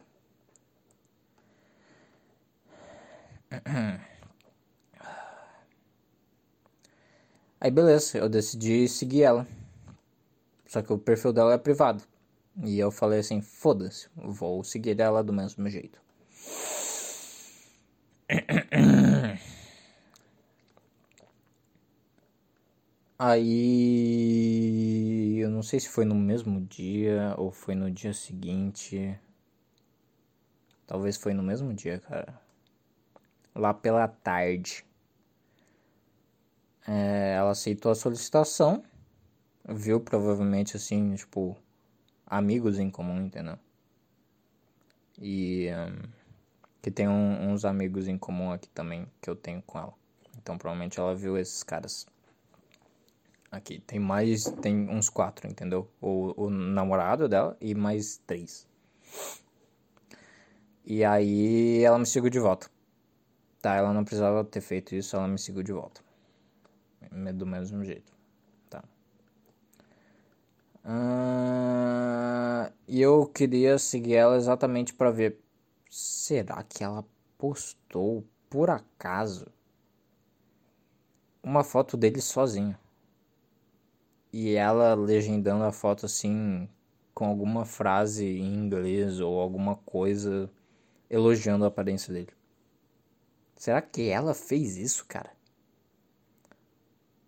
[7.60, 9.46] Aí beleza, eu decidi seguir ela.
[10.66, 12.02] Só que o perfil dela é privado.
[12.64, 16.00] E eu falei assim, foda-se, vou seguir ela do mesmo jeito.
[23.18, 29.18] Aí eu não sei se foi no mesmo dia ou foi no dia seguinte.
[30.86, 32.38] Talvez foi no mesmo dia, cara.
[33.54, 34.84] Lá pela tarde.
[36.86, 38.82] É, ela aceitou a solicitação.
[39.68, 41.56] Viu provavelmente assim, tipo,
[42.26, 43.58] amigos em comum, entendeu?
[45.18, 46.08] E um,
[46.82, 49.92] que tem um, uns amigos em comum aqui também que eu tenho com ela.
[50.38, 52.06] Então provavelmente ela viu esses caras.
[53.50, 55.90] Aqui, tem mais, tem uns quatro, entendeu?
[56.00, 58.68] O, o namorado dela e mais três.
[60.84, 62.70] E aí ela me seguiu de volta.
[63.60, 66.05] Tá, ela não precisava ter feito isso, ela me seguiu de volta.
[67.34, 68.12] Do mesmo jeito.
[68.68, 68.84] Tá.
[72.88, 75.38] E eu queria seguir ela exatamente para ver.
[75.90, 77.04] Será que ela
[77.38, 79.46] postou, por acaso,
[81.42, 82.76] uma foto dele sozinho?
[84.38, 86.68] e ela legendando a foto assim
[87.14, 90.50] com alguma frase em inglês ou alguma coisa
[91.08, 92.28] elogiando a aparência dele.
[93.54, 95.30] Será que ela fez isso, cara?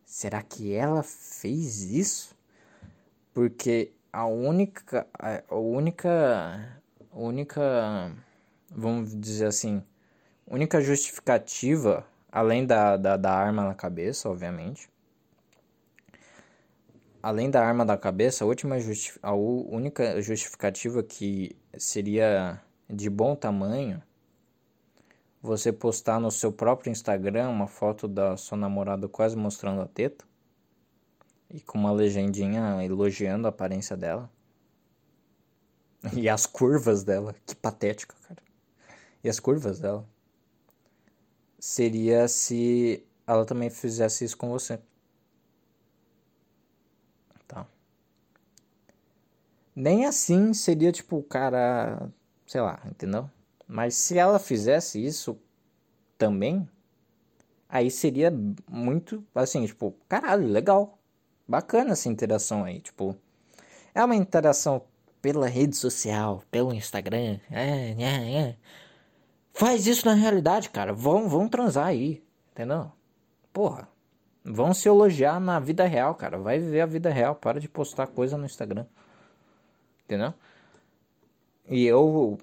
[0.09, 2.35] Será que ela fez isso?
[3.35, 6.81] Porque a única a única
[7.13, 8.11] única
[8.71, 9.83] vamos dizer assim,
[10.47, 14.89] única justificativa além da, da, da arma na cabeça, obviamente,
[17.23, 23.37] além da arma da cabeça, a, última justi a única justificativa que seria de bom
[23.37, 24.03] tamanho
[25.41, 30.25] você postar no seu próprio Instagram uma foto da sua namorada quase mostrando a teta
[31.51, 34.31] e com uma legendinha elogiando a aparência dela
[36.15, 38.43] e as curvas dela, que patética, cara.
[39.23, 40.05] E as curvas dela
[41.59, 44.81] seria se ela também fizesse isso com você.
[49.79, 52.11] Nem assim seria tipo o cara,
[52.45, 53.31] sei lá, entendeu?
[53.69, 55.39] Mas se ela fizesse isso
[56.17, 56.69] também,
[57.69, 58.33] aí seria
[58.69, 60.99] muito assim, tipo, caralho, legal.
[61.47, 63.17] Bacana essa interação aí, tipo,
[63.95, 64.83] é uma interação
[65.23, 67.39] pela rede social, pelo Instagram.
[67.51, 68.57] É, é, é.
[69.53, 70.93] Faz isso na realidade, cara.
[70.93, 72.91] Vão, vão transar aí, entendeu?
[73.53, 73.89] Porra.
[74.45, 76.39] Vão se elogiar na vida real, cara.
[76.39, 77.35] Vai viver a vida real.
[77.35, 78.87] Para de postar coisa no Instagram
[80.09, 80.33] entendeu?
[81.69, 82.39] E eu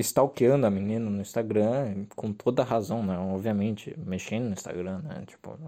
[0.00, 3.18] stalkeando a menina no Instagram, com toda razão, né?
[3.18, 5.24] Obviamente, mexendo no Instagram, né?
[5.26, 5.58] Tipo,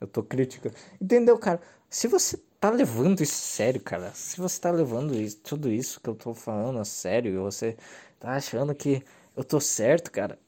[0.00, 0.72] eu tô crítica.
[1.00, 1.60] Entendeu, cara?
[1.88, 6.08] Se você tá levando isso sério, cara, se você tá levando isso, tudo isso que
[6.08, 7.76] eu tô falando a sério, e você
[8.18, 9.02] tá achando que
[9.36, 10.38] eu tô certo, cara,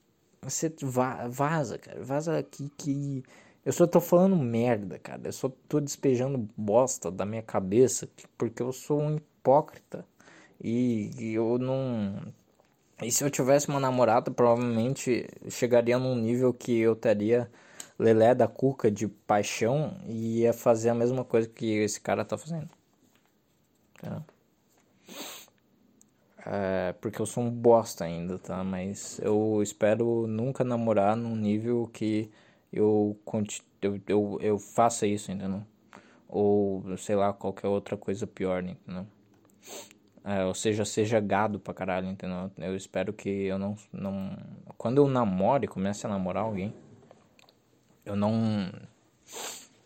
[0.40, 3.24] você va vaza, cara, vaza aqui que
[3.64, 5.22] eu só tô falando merda, cara.
[5.24, 10.04] Eu só tô despejando bosta da minha cabeça porque eu sou um hipócrita.
[10.62, 12.32] E eu não.
[13.02, 17.50] E se eu tivesse uma namorada, provavelmente chegaria num nível que eu teria
[17.98, 22.38] lelé da cuca de paixão e ia fazer a mesma coisa que esse cara tá
[22.38, 22.68] fazendo.
[24.00, 24.22] Tá?
[26.46, 28.62] É, porque eu sou um bosta ainda, tá?
[28.62, 32.30] Mas eu espero nunca namorar num nível que
[32.72, 33.16] eu,
[33.80, 35.62] eu, eu, eu faça isso, entendeu?
[36.28, 39.06] Ou sei lá, qualquer outra coisa pior, entendeu?
[40.24, 42.50] É, ou seja, seja gado pra caralho, entendeu?
[42.56, 43.76] Eu espero que eu não.
[43.92, 44.34] não
[44.78, 46.74] quando eu namore, comece a namorar alguém,
[48.06, 48.72] eu não.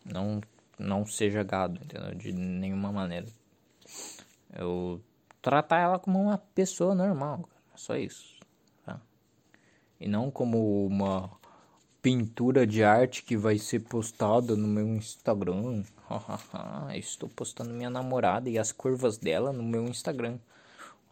[0.04, 0.40] Não,
[0.78, 2.14] não seja gado, entendeu?
[2.14, 3.26] De nenhuma maneira.
[4.56, 5.02] Eu
[5.42, 7.62] tratar ela como uma pessoa normal, cara.
[7.74, 8.38] Só isso.
[8.84, 9.00] Tá?
[10.00, 11.28] E não como uma
[12.08, 15.82] pintura de arte que vai ser postada no meu Instagram.
[16.96, 20.38] Estou postando minha namorada e as curvas dela no meu Instagram.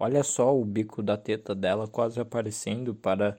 [0.01, 3.39] Olha só o bico da teta dela quase aparecendo para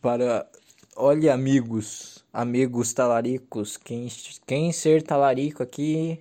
[0.00, 0.48] para
[0.96, 4.08] olha amigos, amigos talaricos, quem
[4.46, 6.18] quem ser talarico aqui,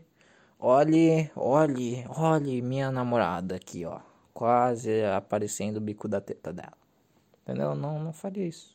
[0.60, 4.02] olhe, olhe, olhe minha namorada aqui, ó,
[4.34, 6.78] quase aparecendo o bico da teta dela.
[7.44, 7.76] Entendeu?
[7.76, 8.75] Não, não faria isso,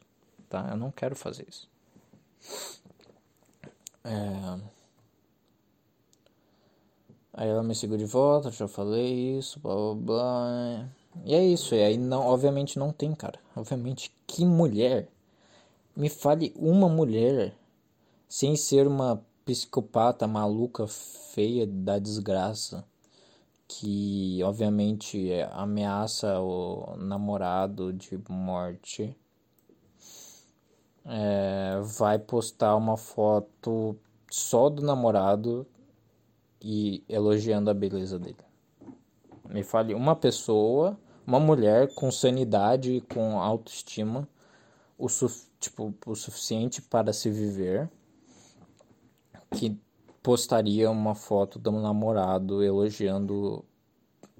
[0.50, 0.68] tá?
[0.70, 1.70] Eu não quero fazer isso.
[4.04, 4.60] É...
[7.32, 10.88] Aí ela me seguiu de volta, já falei isso, blá blá blá.
[11.24, 13.38] E é isso, e aí não, obviamente não tem, cara.
[13.56, 15.08] Obviamente, que mulher?
[15.96, 17.54] Me fale uma mulher
[18.28, 22.84] sem ser uma psicopata maluca, feia da desgraça,
[23.66, 29.16] que obviamente ameaça o namorado de morte.
[31.12, 33.96] É, vai postar uma foto
[34.30, 35.66] só do namorado
[36.62, 38.36] e elogiando a beleza dele.
[39.48, 40.96] Me fale uma pessoa,
[41.26, 44.28] uma mulher com sanidade e com autoestima,
[44.96, 45.08] o,
[45.58, 47.90] tipo, o suficiente para se viver,
[49.56, 49.76] que
[50.22, 53.64] postaria uma foto do namorado elogiando,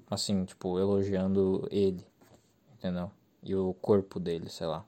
[0.09, 2.05] assim, tipo, elogiando ele,
[2.73, 3.11] entendeu?
[3.43, 4.85] E o corpo dele, sei lá.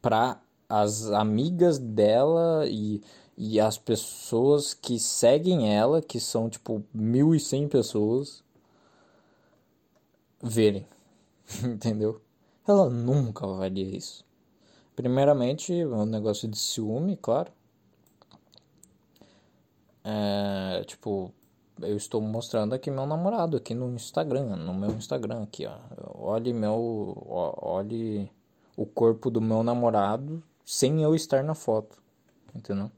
[0.00, 0.41] Pra
[0.72, 3.02] as amigas dela e
[3.36, 8.44] e as pessoas que seguem ela, que são tipo 1.100 pessoas,
[10.42, 10.86] verem.
[11.64, 12.20] Entendeu?
[12.66, 14.24] Ela nunca faria isso.
[14.94, 17.50] Primeiramente, é um negócio de ciúme, claro.
[20.04, 21.32] É, tipo,
[21.80, 25.78] eu estou mostrando aqui meu namorado aqui no Instagram, no meu Instagram aqui, ó.
[26.14, 28.30] Olhe meu, olhe
[28.76, 30.42] o corpo do meu namorado
[30.72, 32.02] sem eu estar na foto,
[32.54, 32.90] entendeu?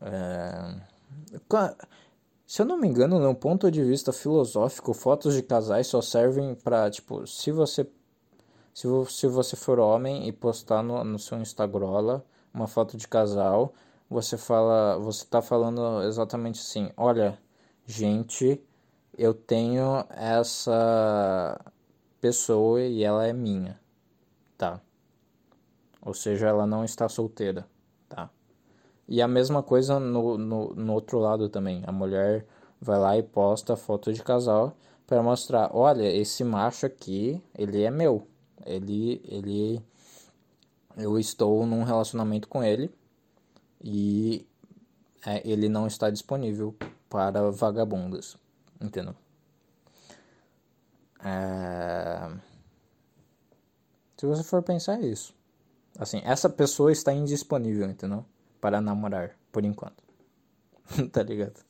[0.00, 0.80] É...
[2.44, 6.56] Se eu não me engano, no ponto de vista filosófico, fotos de casais só servem
[6.56, 7.88] para, tipo, se você
[8.74, 12.20] se, se você for homem e postar no, no seu Instagram
[12.52, 13.72] uma foto de casal,
[14.08, 17.38] você fala, você tá falando exatamente assim, olha,
[17.86, 18.60] gente,
[19.16, 21.56] eu tenho essa
[22.20, 23.78] pessoa e ela é minha?
[26.02, 27.66] Ou seja, ela não está solteira.
[29.10, 31.82] E a mesma coisa no, no, no outro lado também.
[31.84, 32.46] A mulher
[32.80, 37.90] vai lá e posta foto de casal para mostrar, olha, esse macho aqui, ele é
[37.90, 38.28] meu.
[38.64, 39.82] Ele ele
[40.96, 42.88] eu estou num relacionamento com ele
[43.82, 44.46] e
[45.26, 46.76] é, ele não está disponível
[47.08, 48.36] para vagabundas,
[48.80, 49.16] entendeu?
[51.24, 52.30] É...
[54.16, 55.34] Se você for pensar isso,
[56.00, 58.24] assim, essa pessoa está indisponível, entendeu?
[58.60, 60.02] para namorar, por enquanto.
[61.10, 61.64] tá ligado?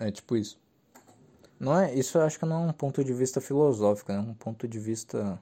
[0.00, 0.60] É tipo isso.
[1.58, 4.34] Não é, isso eu acho que não é um ponto de vista filosófico, é um
[4.34, 5.40] ponto de vista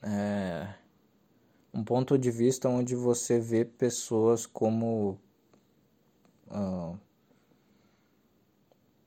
[0.00, 0.74] é
[1.74, 5.18] um ponto de vista onde você vê pessoas como
[6.48, 6.96] uh,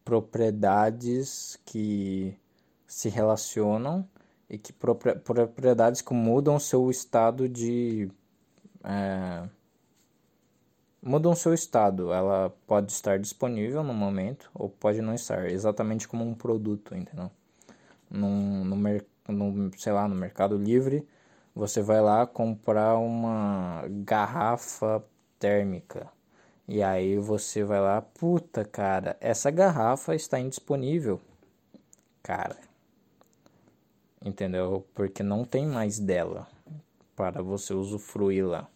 [0.03, 2.37] propriedades que
[2.87, 4.07] se relacionam
[4.49, 8.09] e que propriedades que mudam seu estado de
[8.83, 9.47] é,
[11.05, 12.11] mudam seu estado.
[12.11, 17.31] Ela pode estar disponível no momento ou pode não estar, exatamente como um produto, entendeu?
[18.09, 18.75] No, no,
[19.27, 21.07] no, sei lá, no Mercado Livre,
[21.53, 25.03] você vai lá comprar uma garrafa
[25.39, 26.09] térmica.
[26.67, 31.21] E aí você vai lá, puta cara, essa garrafa está indisponível.
[32.23, 32.57] Cara.
[34.25, 34.85] Entendeu?
[34.93, 36.47] Porque não tem mais dela
[37.15, 38.67] para você usufruir lá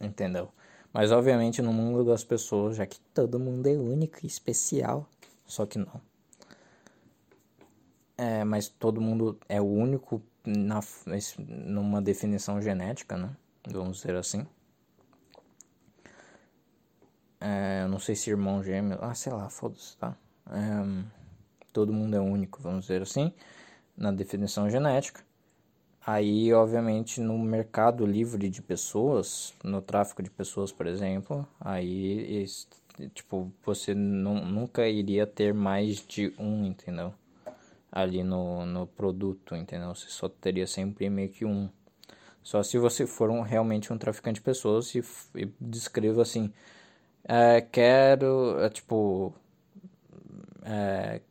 [0.00, 0.50] entendeu?
[0.92, 5.08] Mas obviamente no mundo das pessoas, já que todo mundo é único e especial,
[5.46, 6.00] só que não.
[8.16, 10.80] É, mas todo mundo é único na,
[11.48, 13.30] numa definição genética, né?
[13.68, 14.46] Vamos dizer assim.
[17.40, 18.98] É, não sei se irmão gêmeo.
[19.00, 20.16] Ah, sei lá, foda-se, tá?
[20.48, 21.04] É,
[21.72, 23.32] todo mundo é único, vamos dizer assim,
[23.96, 25.22] na definição genética.
[26.06, 32.46] Aí, obviamente, no mercado livre de pessoas, no tráfico de pessoas, por exemplo, aí,
[33.14, 37.14] tipo, você nunca iria ter mais de um, entendeu?
[37.90, 39.94] Ali no, no produto, entendeu?
[39.94, 41.70] Você só teria sempre meio que um.
[42.42, 45.02] Só se você for um, realmente um traficante de pessoas e,
[45.34, 46.52] e descreva assim,
[47.24, 49.32] é, quero, é, tipo,
[50.62, 51.22] é,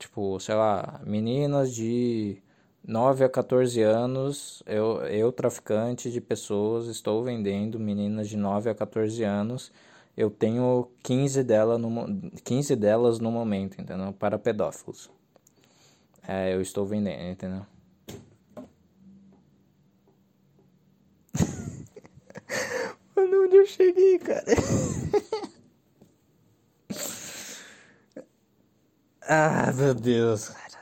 [0.00, 2.38] tipo, sei lá, meninas de
[2.82, 8.74] 9 a 14 anos, eu, eu, traficante de pessoas, estou vendendo meninas de 9 a
[8.74, 9.70] 14 anos.
[10.16, 14.12] Eu tenho 15, dela no, 15 delas no momento, entendeu?
[14.12, 15.10] Para pedófilos.
[16.26, 17.66] É, eu estou vendendo, entendeu?
[23.16, 24.44] Mano, onde eu cheguei, cara?
[29.30, 30.80] ah, meu Deus, cara.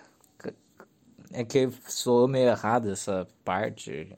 [1.33, 4.17] É que sou meio errado essa parte.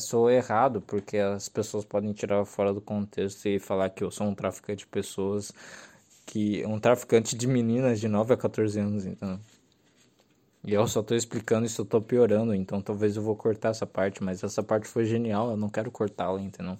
[0.00, 4.26] Sou errado porque as pessoas podem tirar fora do contexto e falar que eu sou
[4.26, 5.50] um traficante de pessoas,
[6.26, 9.40] que um traficante de meninas de 9 a 14 anos, então.
[10.64, 13.86] E eu só tô explicando e só tô piorando, então talvez eu vou cortar essa
[13.86, 16.78] parte, mas essa parte foi genial, eu não quero cortá-la, entendeu?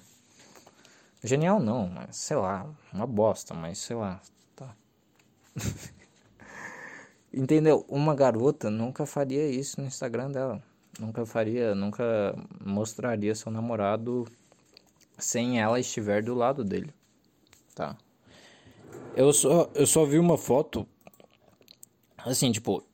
[1.24, 4.20] Genial não, mas sei lá, uma bosta, mas sei lá,
[4.57, 4.76] tá.
[7.33, 7.85] Entendeu?
[7.89, 10.62] Uma garota nunca faria isso no Instagram dela.
[11.01, 14.26] Nunca faria, nunca mostraria seu namorado
[15.16, 16.93] sem ela estiver do lado dele.
[17.74, 17.97] Tá?
[19.16, 20.87] Eu só, eu só vi uma foto.
[22.18, 22.85] Assim, tipo.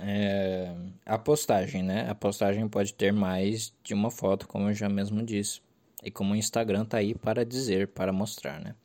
[0.00, 0.72] É,
[1.04, 2.08] a postagem, né?
[2.08, 5.60] A postagem pode ter mais de uma foto, como eu já mesmo disse.
[6.04, 8.76] E como o Instagram tá aí para dizer, para mostrar, né?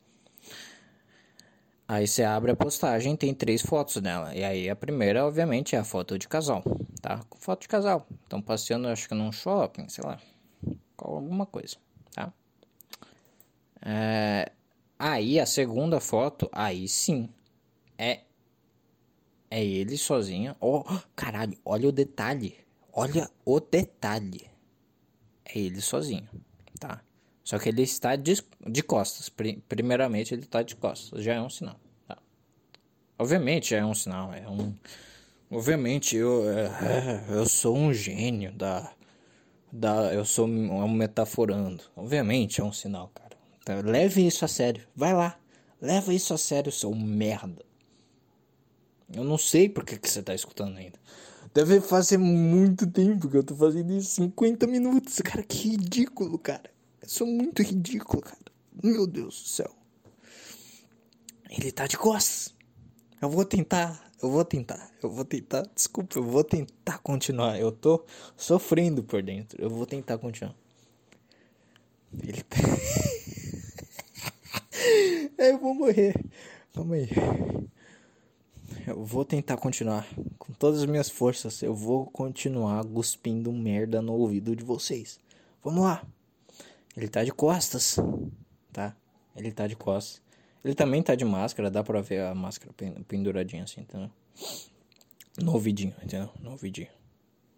[1.86, 4.34] Aí você abre a postagem, tem três fotos nela.
[4.34, 6.62] E aí a primeira, obviamente, é a foto de casal,
[7.00, 7.20] tá?
[7.38, 8.06] Foto de casal.
[8.22, 10.18] Estão passeando, acho que num shopping, sei lá.
[10.96, 11.76] Alguma coisa,
[12.14, 12.32] tá?
[13.82, 14.50] É...
[14.98, 17.28] Aí a segunda foto, aí sim,
[17.98, 18.20] é
[19.50, 20.56] é ele sozinho.
[20.60, 20.82] Oh,
[21.14, 22.56] caralho, olha o detalhe.
[22.92, 24.50] Olha o detalhe.
[25.44, 26.28] É ele sozinho,
[26.80, 27.00] tá?
[27.44, 29.30] Só que ele está de, de costas.
[29.68, 31.22] Primeiramente, ele está de costas.
[31.22, 31.78] Já é um sinal.
[32.08, 32.16] Tá?
[33.18, 34.32] Obviamente, é um sinal.
[34.32, 34.74] É um.
[35.50, 38.90] Obviamente, eu, é, eu sou um gênio da.
[39.70, 41.84] da eu sou um metaforando.
[41.94, 43.36] Obviamente, é um sinal, cara.
[43.60, 44.82] Então, leve isso a sério.
[44.96, 45.38] Vai lá.
[45.80, 47.62] Leva isso a sério, seu merda.
[49.12, 50.98] Eu não sei por que, você está escutando ainda.
[51.52, 55.18] Deve fazer muito tempo que eu tô fazendo isso 50 minutos.
[55.22, 56.73] Cara, que ridículo, cara.
[57.04, 58.38] Eu sou muito ridículo, cara.
[58.82, 59.70] Meu Deus do céu.
[61.50, 62.54] Ele tá de costas.
[63.20, 65.68] Eu vou tentar, eu vou tentar, eu vou tentar.
[65.74, 67.60] Desculpa, eu vou tentar continuar.
[67.60, 68.06] Eu tô
[68.38, 69.62] sofrendo por dentro.
[69.62, 70.56] Eu vou tentar continuar.
[72.22, 72.56] Ele tá...
[75.36, 76.14] eu vou morrer.
[76.72, 77.10] Calma aí.
[78.86, 80.08] Eu vou tentar continuar.
[80.38, 85.20] Com todas as minhas forças, eu vou continuar cuspindo merda no ouvido de vocês.
[85.62, 86.02] Vamos lá.
[86.96, 87.96] Ele tá de costas,
[88.72, 88.96] tá?
[89.36, 90.22] Ele tá de costas.
[90.64, 92.72] Ele também tá de máscara, dá pra ver a máscara
[93.06, 94.10] penduradinha assim, entendeu?
[95.42, 96.30] No ouvidinho, entendeu?
[96.40, 96.88] No ouvidinho.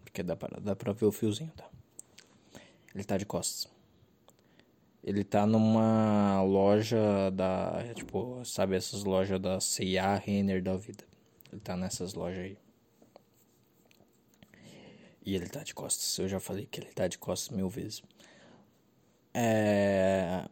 [0.04, 1.68] Porque dá pra, dá pra ver o fiozinho, tá?
[2.94, 3.68] Ele tá de costas.
[5.04, 7.84] Ele tá numa loja da.
[7.94, 11.04] Tipo, sabe essas lojas da CIA, Renner da vida.
[11.52, 12.58] Ele tá nessas lojas aí.
[15.24, 16.18] E ele tá de costas.
[16.18, 18.02] Eu já falei que ele tá de costas mil vezes.
[19.38, 20.48] É...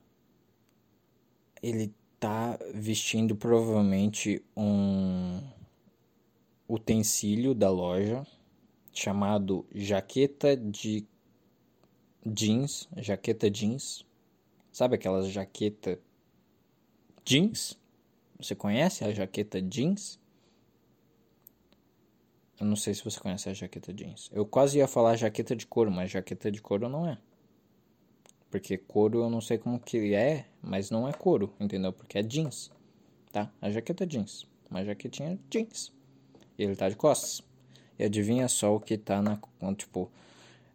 [1.62, 5.40] Ele tá vestindo provavelmente um
[6.68, 8.26] utensílio da loja
[8.92, 11.06] chamado jaqueta de
[12.26, 14.04] jeans, jaqueta jeans.
[14.70, 15.98] Sabe aquelas jaqueta
[17.24, 17.78] jeans?
[18.38, 20.20] Você conhece a jaqueta jeans?
[22.60, 24.30] Eu não sei se você conhece a jaqueta jeans.
[24.30, 27.18] Eu quase ia falar jaqueta de couro, mas jaqueta de couro não é.
[28.54, 31.92] Porque couro eu não sei como que é, mas não é couro, entendeu?
[31.92, 32.70] Porque é jeans,
[33.32, 33.50] tá?
[33.60, 35.92] A jaqueta é jeans, uma jaquetinha jeans.
[36.56, 37.42] E ele tá de costas.
[37.98, 39.40] E adivinha só o que tá na...
[39.74, 40.08] Tipo,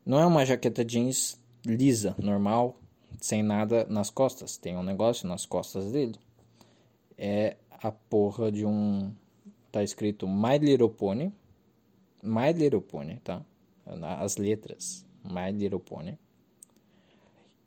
[0.05, 2.77] não é uma jaqueta jeans lisa, normal,
[3.21, 4.57] sem nada nas costas.
[4.57, 6.19] Tem um negócio nas costas dele.
[7.17, 9.09] É a porra de um...
[9.71, 11.32] Tá escrito My Little Pony.
[12.21, 13.41] My Little Pony, tá?
[14.19, 15.05] As letras.
[15.23, 16.17] My Little Pony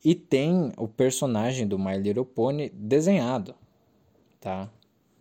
[0.05, 3.55] e tem o personagem do My Little Pony desenhado,
[4.40, 4.68] tá?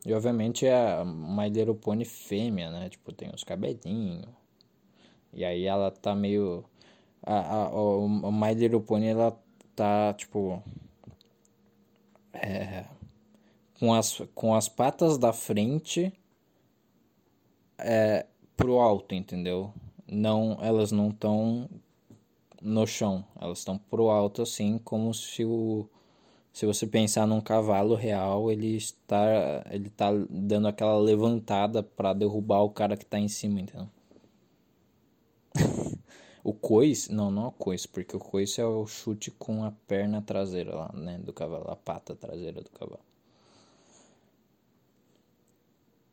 [0.05, 2.89] E obviamente é a My Little Pony fêmea, né?
[2.89, 4.27] Tipo, tem os cabelinhos.
[5.32, 6.65] E aí ela tá meio.
[7.23, 9.39] A, a, o, My Little Pony ela
[9.75, 10.61] tá tipo.
[12.34, 12.86] É,
[13.79, 16.11] com, as, com as patas da frente
[17.77, 18.25] é,
[18.57, 19.71] pro alto, entendeu?
[20.07, 21.69] Não, elas não estão
[22.62, 25.88] no chão, elas estão pro alto assim, como se o
[26.53, 32.62] se você pensar num cavalo real, ele está ele tá dando aquela levantada para derrubar
[32.64, 33.89] o cara que tá em cima, entendeu?
[36.43, 39.72] O coice, não, não é o coice, porque o coice é o chute com a
[39.88, 42.99] perna traseira lá, né, do cavalo, a pata traseira do cavalo.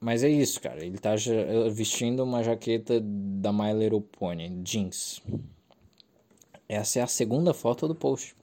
[0.01, 0.85] Mas é isso, cara.
[0.85, 1.15] Ele tá
[1.73, 5.21] vestindo uma jaqueta da My Little Pony, jeans.
[6.69, 8.37] Essa é a segunda foto do post.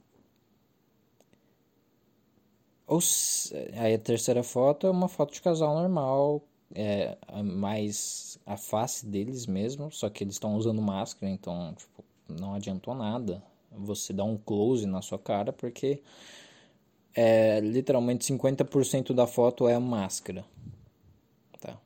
[2.86, 3.00] Ou
[3.74, 6.42] aí a terceira foto é uma foto de casal normal,
[6.74, 12.54] é mais a face deles mesmo, só que eles estão usando máscara, então tipo, não
[12.54, 16.02] adiantou nada você dar um close na sua cara, porque
[17.14, 20.44] é, literalmente 50% da foto é máscara.
[21.60, 21.78] Tá.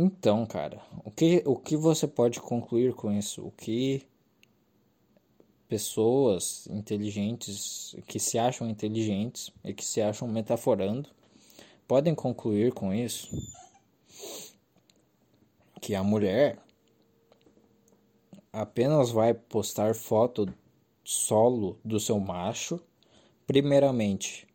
[0.00, 3.44] Então, cara, o que, o que você pode concluir com isso?
[3.44, 4.06] O que
[5.68, 11.10] pessoas inteligentes que se acham inteligentes e que se acham metaforando
[11.88, 13.28] podem concluir com isso
[15.80, 16.60] que a mulher
[18.52, 20.46] apenas vai postar foto
[21.02, 22.80] solo do seu macho,
[23.48, 24.46] primeiramente,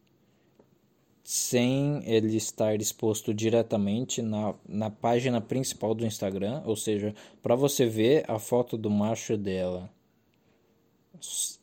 [1.23, 7.85] sem ele estar exposto diretamente na, na página principal do Instagram, ou seja, para você
[7.85, 9.89] ver a foto do macho dela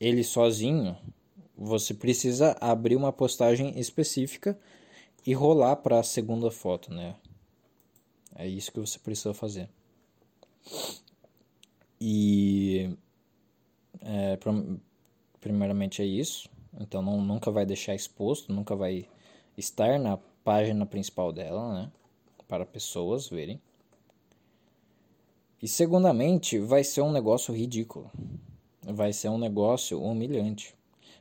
[0.00, 0.96] ele sozinho,
[1.56, 4.58] você precisa abrir uma postagem específica
[5.26, 7.16] e rolar para a segunda foto, né?
[8.34, 9.68] É isso que você precisa fazer.
[12.00, 12.96] E
[14.00, 14.38] é,
[15.40, 16.48] primeiramente é isso.
[16.80, 19.06] Então não, nunca vai deixar exposto, nunca vai
[19.60, 21.92] estar na página principal dela, né?
[22.48, 23.60] Para pessoas verem.
[25.62, 28.10] E segundamente, vai ser um negócio ridículo
[28.92, 30.74] vai ser um negócio humilhante.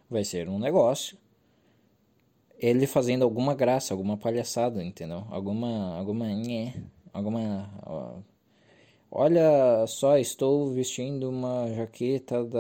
[0.10, 1.18] Vai ser um negócio
[2.58, 5.24] ele fazendo alguma graça, alguma palhaçada, entendeu?
[5.30, 6.74] Alguma alguma nhé,
[7.14, 8.18] alguma ó,
[9.12, 12.60] Olha só, estou vestindo uma jaqueta da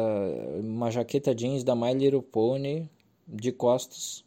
[0.59, 2.89] uma jaqueta jeans da My Little Pony
[3.27, 4.23] de costas.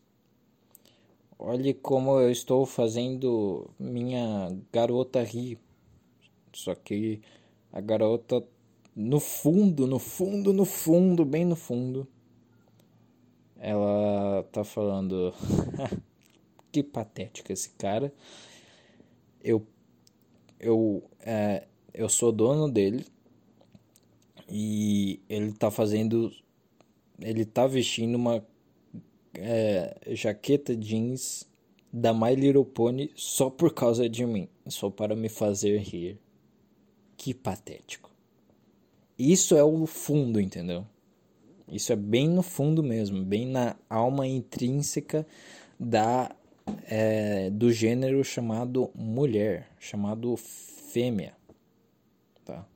[1.44, 5.58] Olhe como eu estou fazendo minha garota rir.
[6.52, 7.20] Só que
[7.72, 8.46] a garota
[8.94, 12.06] no fundo, no fundo, no fundo, bem no fundo,
[13.58, 15.34] ela tá falando:
[16.70, 18.14] que patético esse cara.
[19.42, 19.66] Eu,
[20.60, 23.04] eu, é, eu sou dono dele
[24.48, 26.32] e ele tá fazendo,
[27.18, 28.46] ele tá vestindo uma
[29.34, 31.48] é, jaqueta jeans
[31.92, 36.18] da My Little Pony só por causa de mim, só para me fazer rir.
[37.16, 38.10] Que patético.
[39.18, 40.86] Isso é o fundo, entendeu?
[41.68, 45.26] Isso é bem no fundo mesmo, bem na alma intrínseca
[45.78, 46.34] da
[46.84, 51.34] é, do gênero chamado mulher, chamado fêmea,
[52.44, 52.66] tá?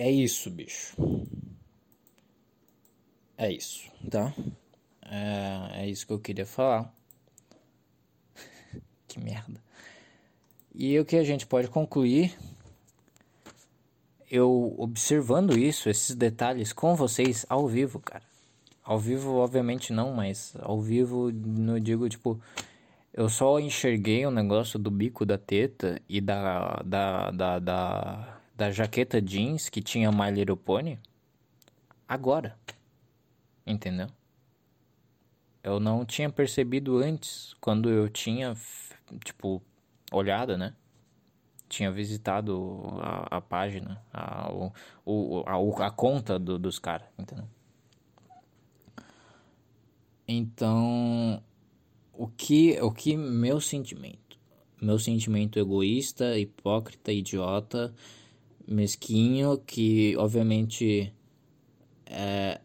[0.00, 0.96] É isso, bicho.
[3.36, 4.32] É isso, tá?
[5.02, 6.90] É, é isso que eu queria falar.
[9.06, 9.62] que merda.
[10.74, 12.34] E o que a gente pode concluir,
[14.30, 18.24] eu observando isso, esses detalhes com vocês ao vivo, cara.
[18.82, 22.40] Ao vivo, obviamente não, mas ao vivo, não digo tipo,
[23.12, 28.70] eu só enxerguei o negócio do bico da teta e da, da, da, da, da
[28.70, 30.98] jaqueta jeans que tinha My Little Pony
[32.06, 32.58] agora.
[33.66, 34.08] Entendeu?
[35.62, 38.54] Eu não tinha percebido antes, quando eu tinha,
[39.24, 39.62] tipo,
[40.12, 40.74] olhada, né?
[41.70, 44.52] Tinha visitado a, a página, a,
[45.06, 47.48] o, a, a conta do, dos caras, entendeu?
[50.28, 51.42] Então,
[52.12, 54.38] o que, o que meu sentimento,
[54.78, 57.94] meu sentimento egoísta, hipócrita, idiota,
[58.70, 61.12] mesquinho, que obviamente
[62.06, 62.60] é,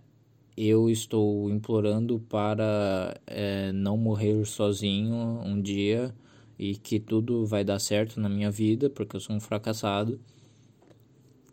[0.55, 6.15] eu estou implorando para é, não morrer sozinho um dia
[6.57, 10.19] e que tudo vai dar certo na minha vida porque eu sou um fracassado.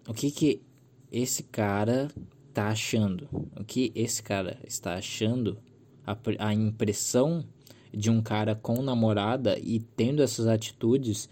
[0.07, 0.62] O que que
[1.11, 2.09] esse cara
[2.53, 3.28] tá achando?
[3.59, 5.59] O que esse cara está achando?
[6.07, 7.44] A, a impressão
[7.92, 11.28] de um cara com namorada e tendo essas atitudes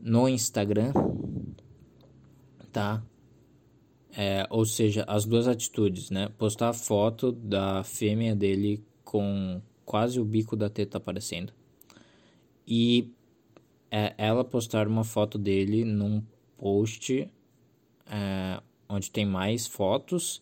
[0.00, 0.92] no Instagram,
[2.74, 3.02] tá?
[4.16, 6.28] É, ou seja, as duas atitudes, né?
[6.38, 11.52] Postar foto da fêmea dele com quase o bico da teta aparecendo
[12.66, 13.12] e
[13.90, 16.22] é, ela postar uma foto dele num
[16.56, 17.30] post
[18.06, 20.40] é, onde tem mais fotos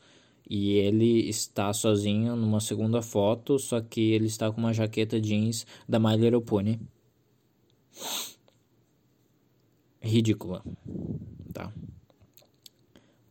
[0.49, 5.67] E ele está sozinho numa segunda foto, só que ele está com uma jaqueta jeans
[5.89, 6.81] da My Little Pony.
[10.01, 10.63] Ridícula,
[11.53, 11.73] tá?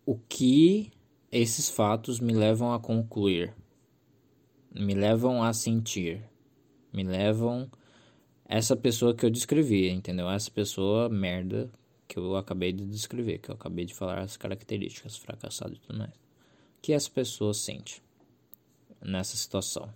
[0.06, 0.92] O que
[1.32, 3.54] esses fatos me levam a concluir?
[4.74, 6.24] Me levam a sentir?
[6.92, 7.70] Me levam
[8.46, 10.30] essa pessoa que eu descrevi, entendeu?
[10.30, 11.72] Essa pessoa merda
[12.08, 16.00] que eu acabei de descrever, que eu acabei de falar as características, fracassado e tudo
[16.00, 16.22] mais
[16.82, 18.02] que essa pessoa sente
[19.02, 19.90] nessa situação.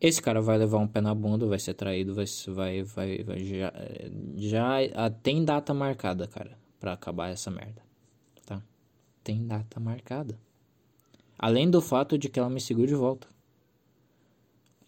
[0.00, 3.38] Esse cara vai levar um pé na bunda, vai ser traído, vai, vai, vai, vai
[3.38, 3.72] já,
[4.36, 7.80] já tem data marcada, cara, para acabar essa merda,
[8.44, 8.62] tá?
[9.22, 10.38] Tem data marcada.
[11.38, 13.26] Além do fato de que ela me seguiu de volta.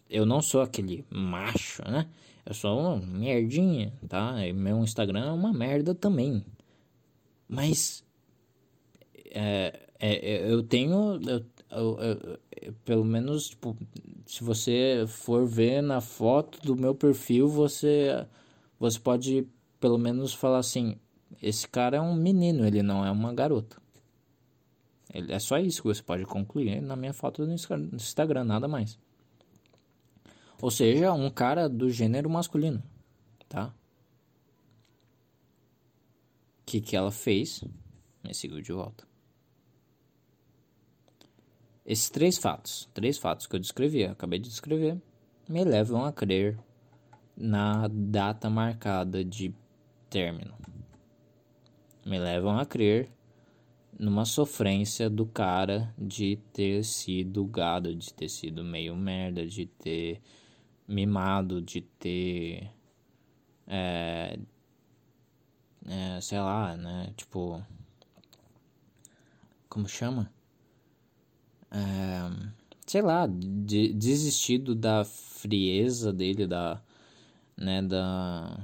[0.07, 2.07] Eu não sou aquele macho, né?
[2.45, 4.45] Eu sou uma merdinha, tá?
[4.45, 6.45] E meu Instagram é uma merda também.
[7.49, 8.05] Mas
[9.31, 11.19] é, é, é, eu tenho.
[11.27, 13.75] Eu, eu, eu, pelo menos, tipo,
[14.27, 18.23] se você for ver na foto do meu perfil, você,
[18.79, 19.47] você pode
[19.79, 20.95] pelo menos falar assim:
[21.41, 23.77] esse cara é um menino, ele não é uma garota.
[25.13, 28.99] Ele, é só isso que você pode concluir na minha foto no Instagram, nada mais.
[30.61, 32.83] Ou seja, um cara do gênero masculino,
[33.47, 33.73] tá?
[36.61, 37.63] O que, que ela fez?
[38.23, 39.07] Me seguiu de volta.
[41.85, 45.01] Esses três fatos, três fatos que eu descrevi, eu acabei de descrever,
[45.47, 46.59] me levam a crer
[47.35, 49.53] na data marcada de
[50.09, 50.53] término.
[52.07, 53.11] Me levam a crer
[53.99, 60.21] numa sofrência do cara de ter sido gado, de ter sido meio merda, de ter
[60.87, 62.71] mimado, de ter.
[63.67, 64.39] É,
[65.85, 67.13] é, sei lá, né?
[67.15, 67.61] Tipo.
[69.69, 70.31] Como chama?
[71.71, 72.29] é,
[72.85, 76.81] sei lá, de, desistido da frieza dele, da,
[77.55, 78.57] né, da,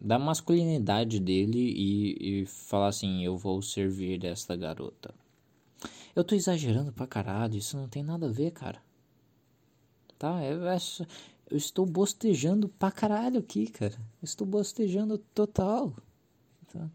[0.00, 5.14] da masculinidade dele e, e falar assim, eu vou servir esta garota.
[6.16, 8.82] Eu tô exagerando pra caralho, isso não tem nada a ver, cara.
[10.18, 10.42] Tá?
[10.44, 10.60] Eu,
[11.50, 13.96] eu estou bostejando pra caralho aqui, cara.
[14.22, 15.94] Estou bostejando total.
[16.72, 16.90] Tá?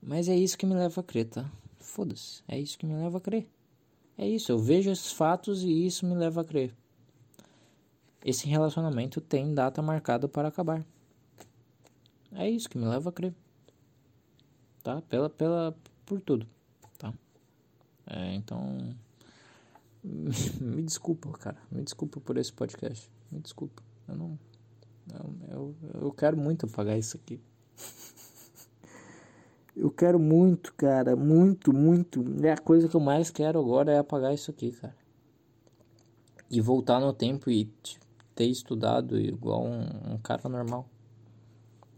[0.00, 1.50] Mas é isso que me leva a crer, tá?
[1.78, 3.48] Foda-se, é isso que me leva a crer.
[4.16, 6.74] É isso, eu vejo esses fatos e isso me leva a crer.
[8.24, 10.84] Esse relacionamento tem data marcada para acabar.
[12.34, 13.34] É isso que me leva a crer.
[14.82, 15.02] Tá?
[15.02, 15.76] Pela, pela,
[16.06, 16.46] por tudo.
[16.98, 17.12] Tá?
[18.06, 18.94] É, então.
[20.60, 21.58] me desculpa, cara.
[21.70, 23.10] Me desculpa por esse podcast.
[23.30, 23.82] Me desculpa.
[24.08, 24.38] Eu não.
[25.50, 27.40] Eu, eu, quero muito pagar isso aqui.
[29.74, 32.22] Eu quero muito, cara, muito, muito.
[32.44, 34.94] É a coisa que eu mais quero agora é apagar isso aqui, cara.
[36.50, 37.64] E voltar no tempo e
[38.34, 40.86] ter estudado igual um, um cara normal.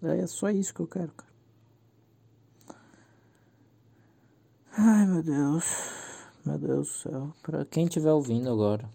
[0.06, 1.32] É só isso que eu quero, cara.
[4.76, 5.64] Ai, meu Deus.
[6.44, 7.32] Meu Deus do céu.
[7.42, 8.88] Pra quem estiver ouvindo agora.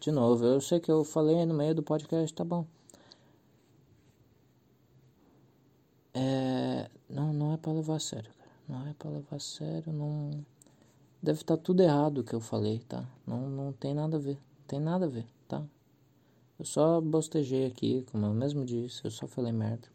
[0.00, 2.66] De novo, eu sei que eu falei no meio do podcast, tá bom.
[6.14, 8.50] É, não, não é para levar a sério, cara.
[8.68, 10.30] Não é para levar a sério, não.
[11.22, 13.04] Deve estar tá tudo errado o que eu falei, tá?
[13.26, 14.38] Não, não tem nada a ver.
[14.66, 15.62] Tem nada a ver, tá?
[16.58, 19.88] Eu só bostejei aqui, como eu mesmo disse, eu só falei merda.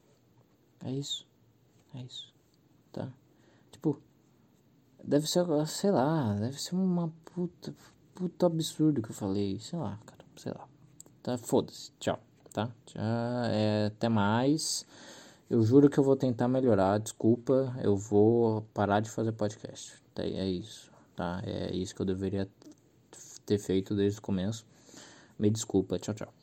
[0.83, 1.27] É isso.
[1.93, 2.33] É isso.
[2.91, 3.11] Tá?
[3.71, 3.99] Tipo,
[5.03, 7.73] deve ser, sei lá, deve ser uma puta,
[8.13, 10.67] puta absurdo que eu falei, sei lá, cara, sei lá.
[11.23, 11.91] Tá, foda-se.
[11.99, 12.19] Tchau,
[12.51, 12.71] tá?
[12.85, 13.01] Tchau,
[13.51, 14.85] é, até mais.
[15.49, 16.99] Eu juro que eu vou tentar melhorar.
[16.99, 20.01] Desculpa, eu vou parar de fazer podcast.
[20.15, 21.41] É isso, tá?
[21.45, 22.49] É isso que eu deveria
[23.45, 24.65] ter feito desde o começo.
[25.37, 25.99] Me desculpa.
[25.99, 26.40] Tchau, tchau.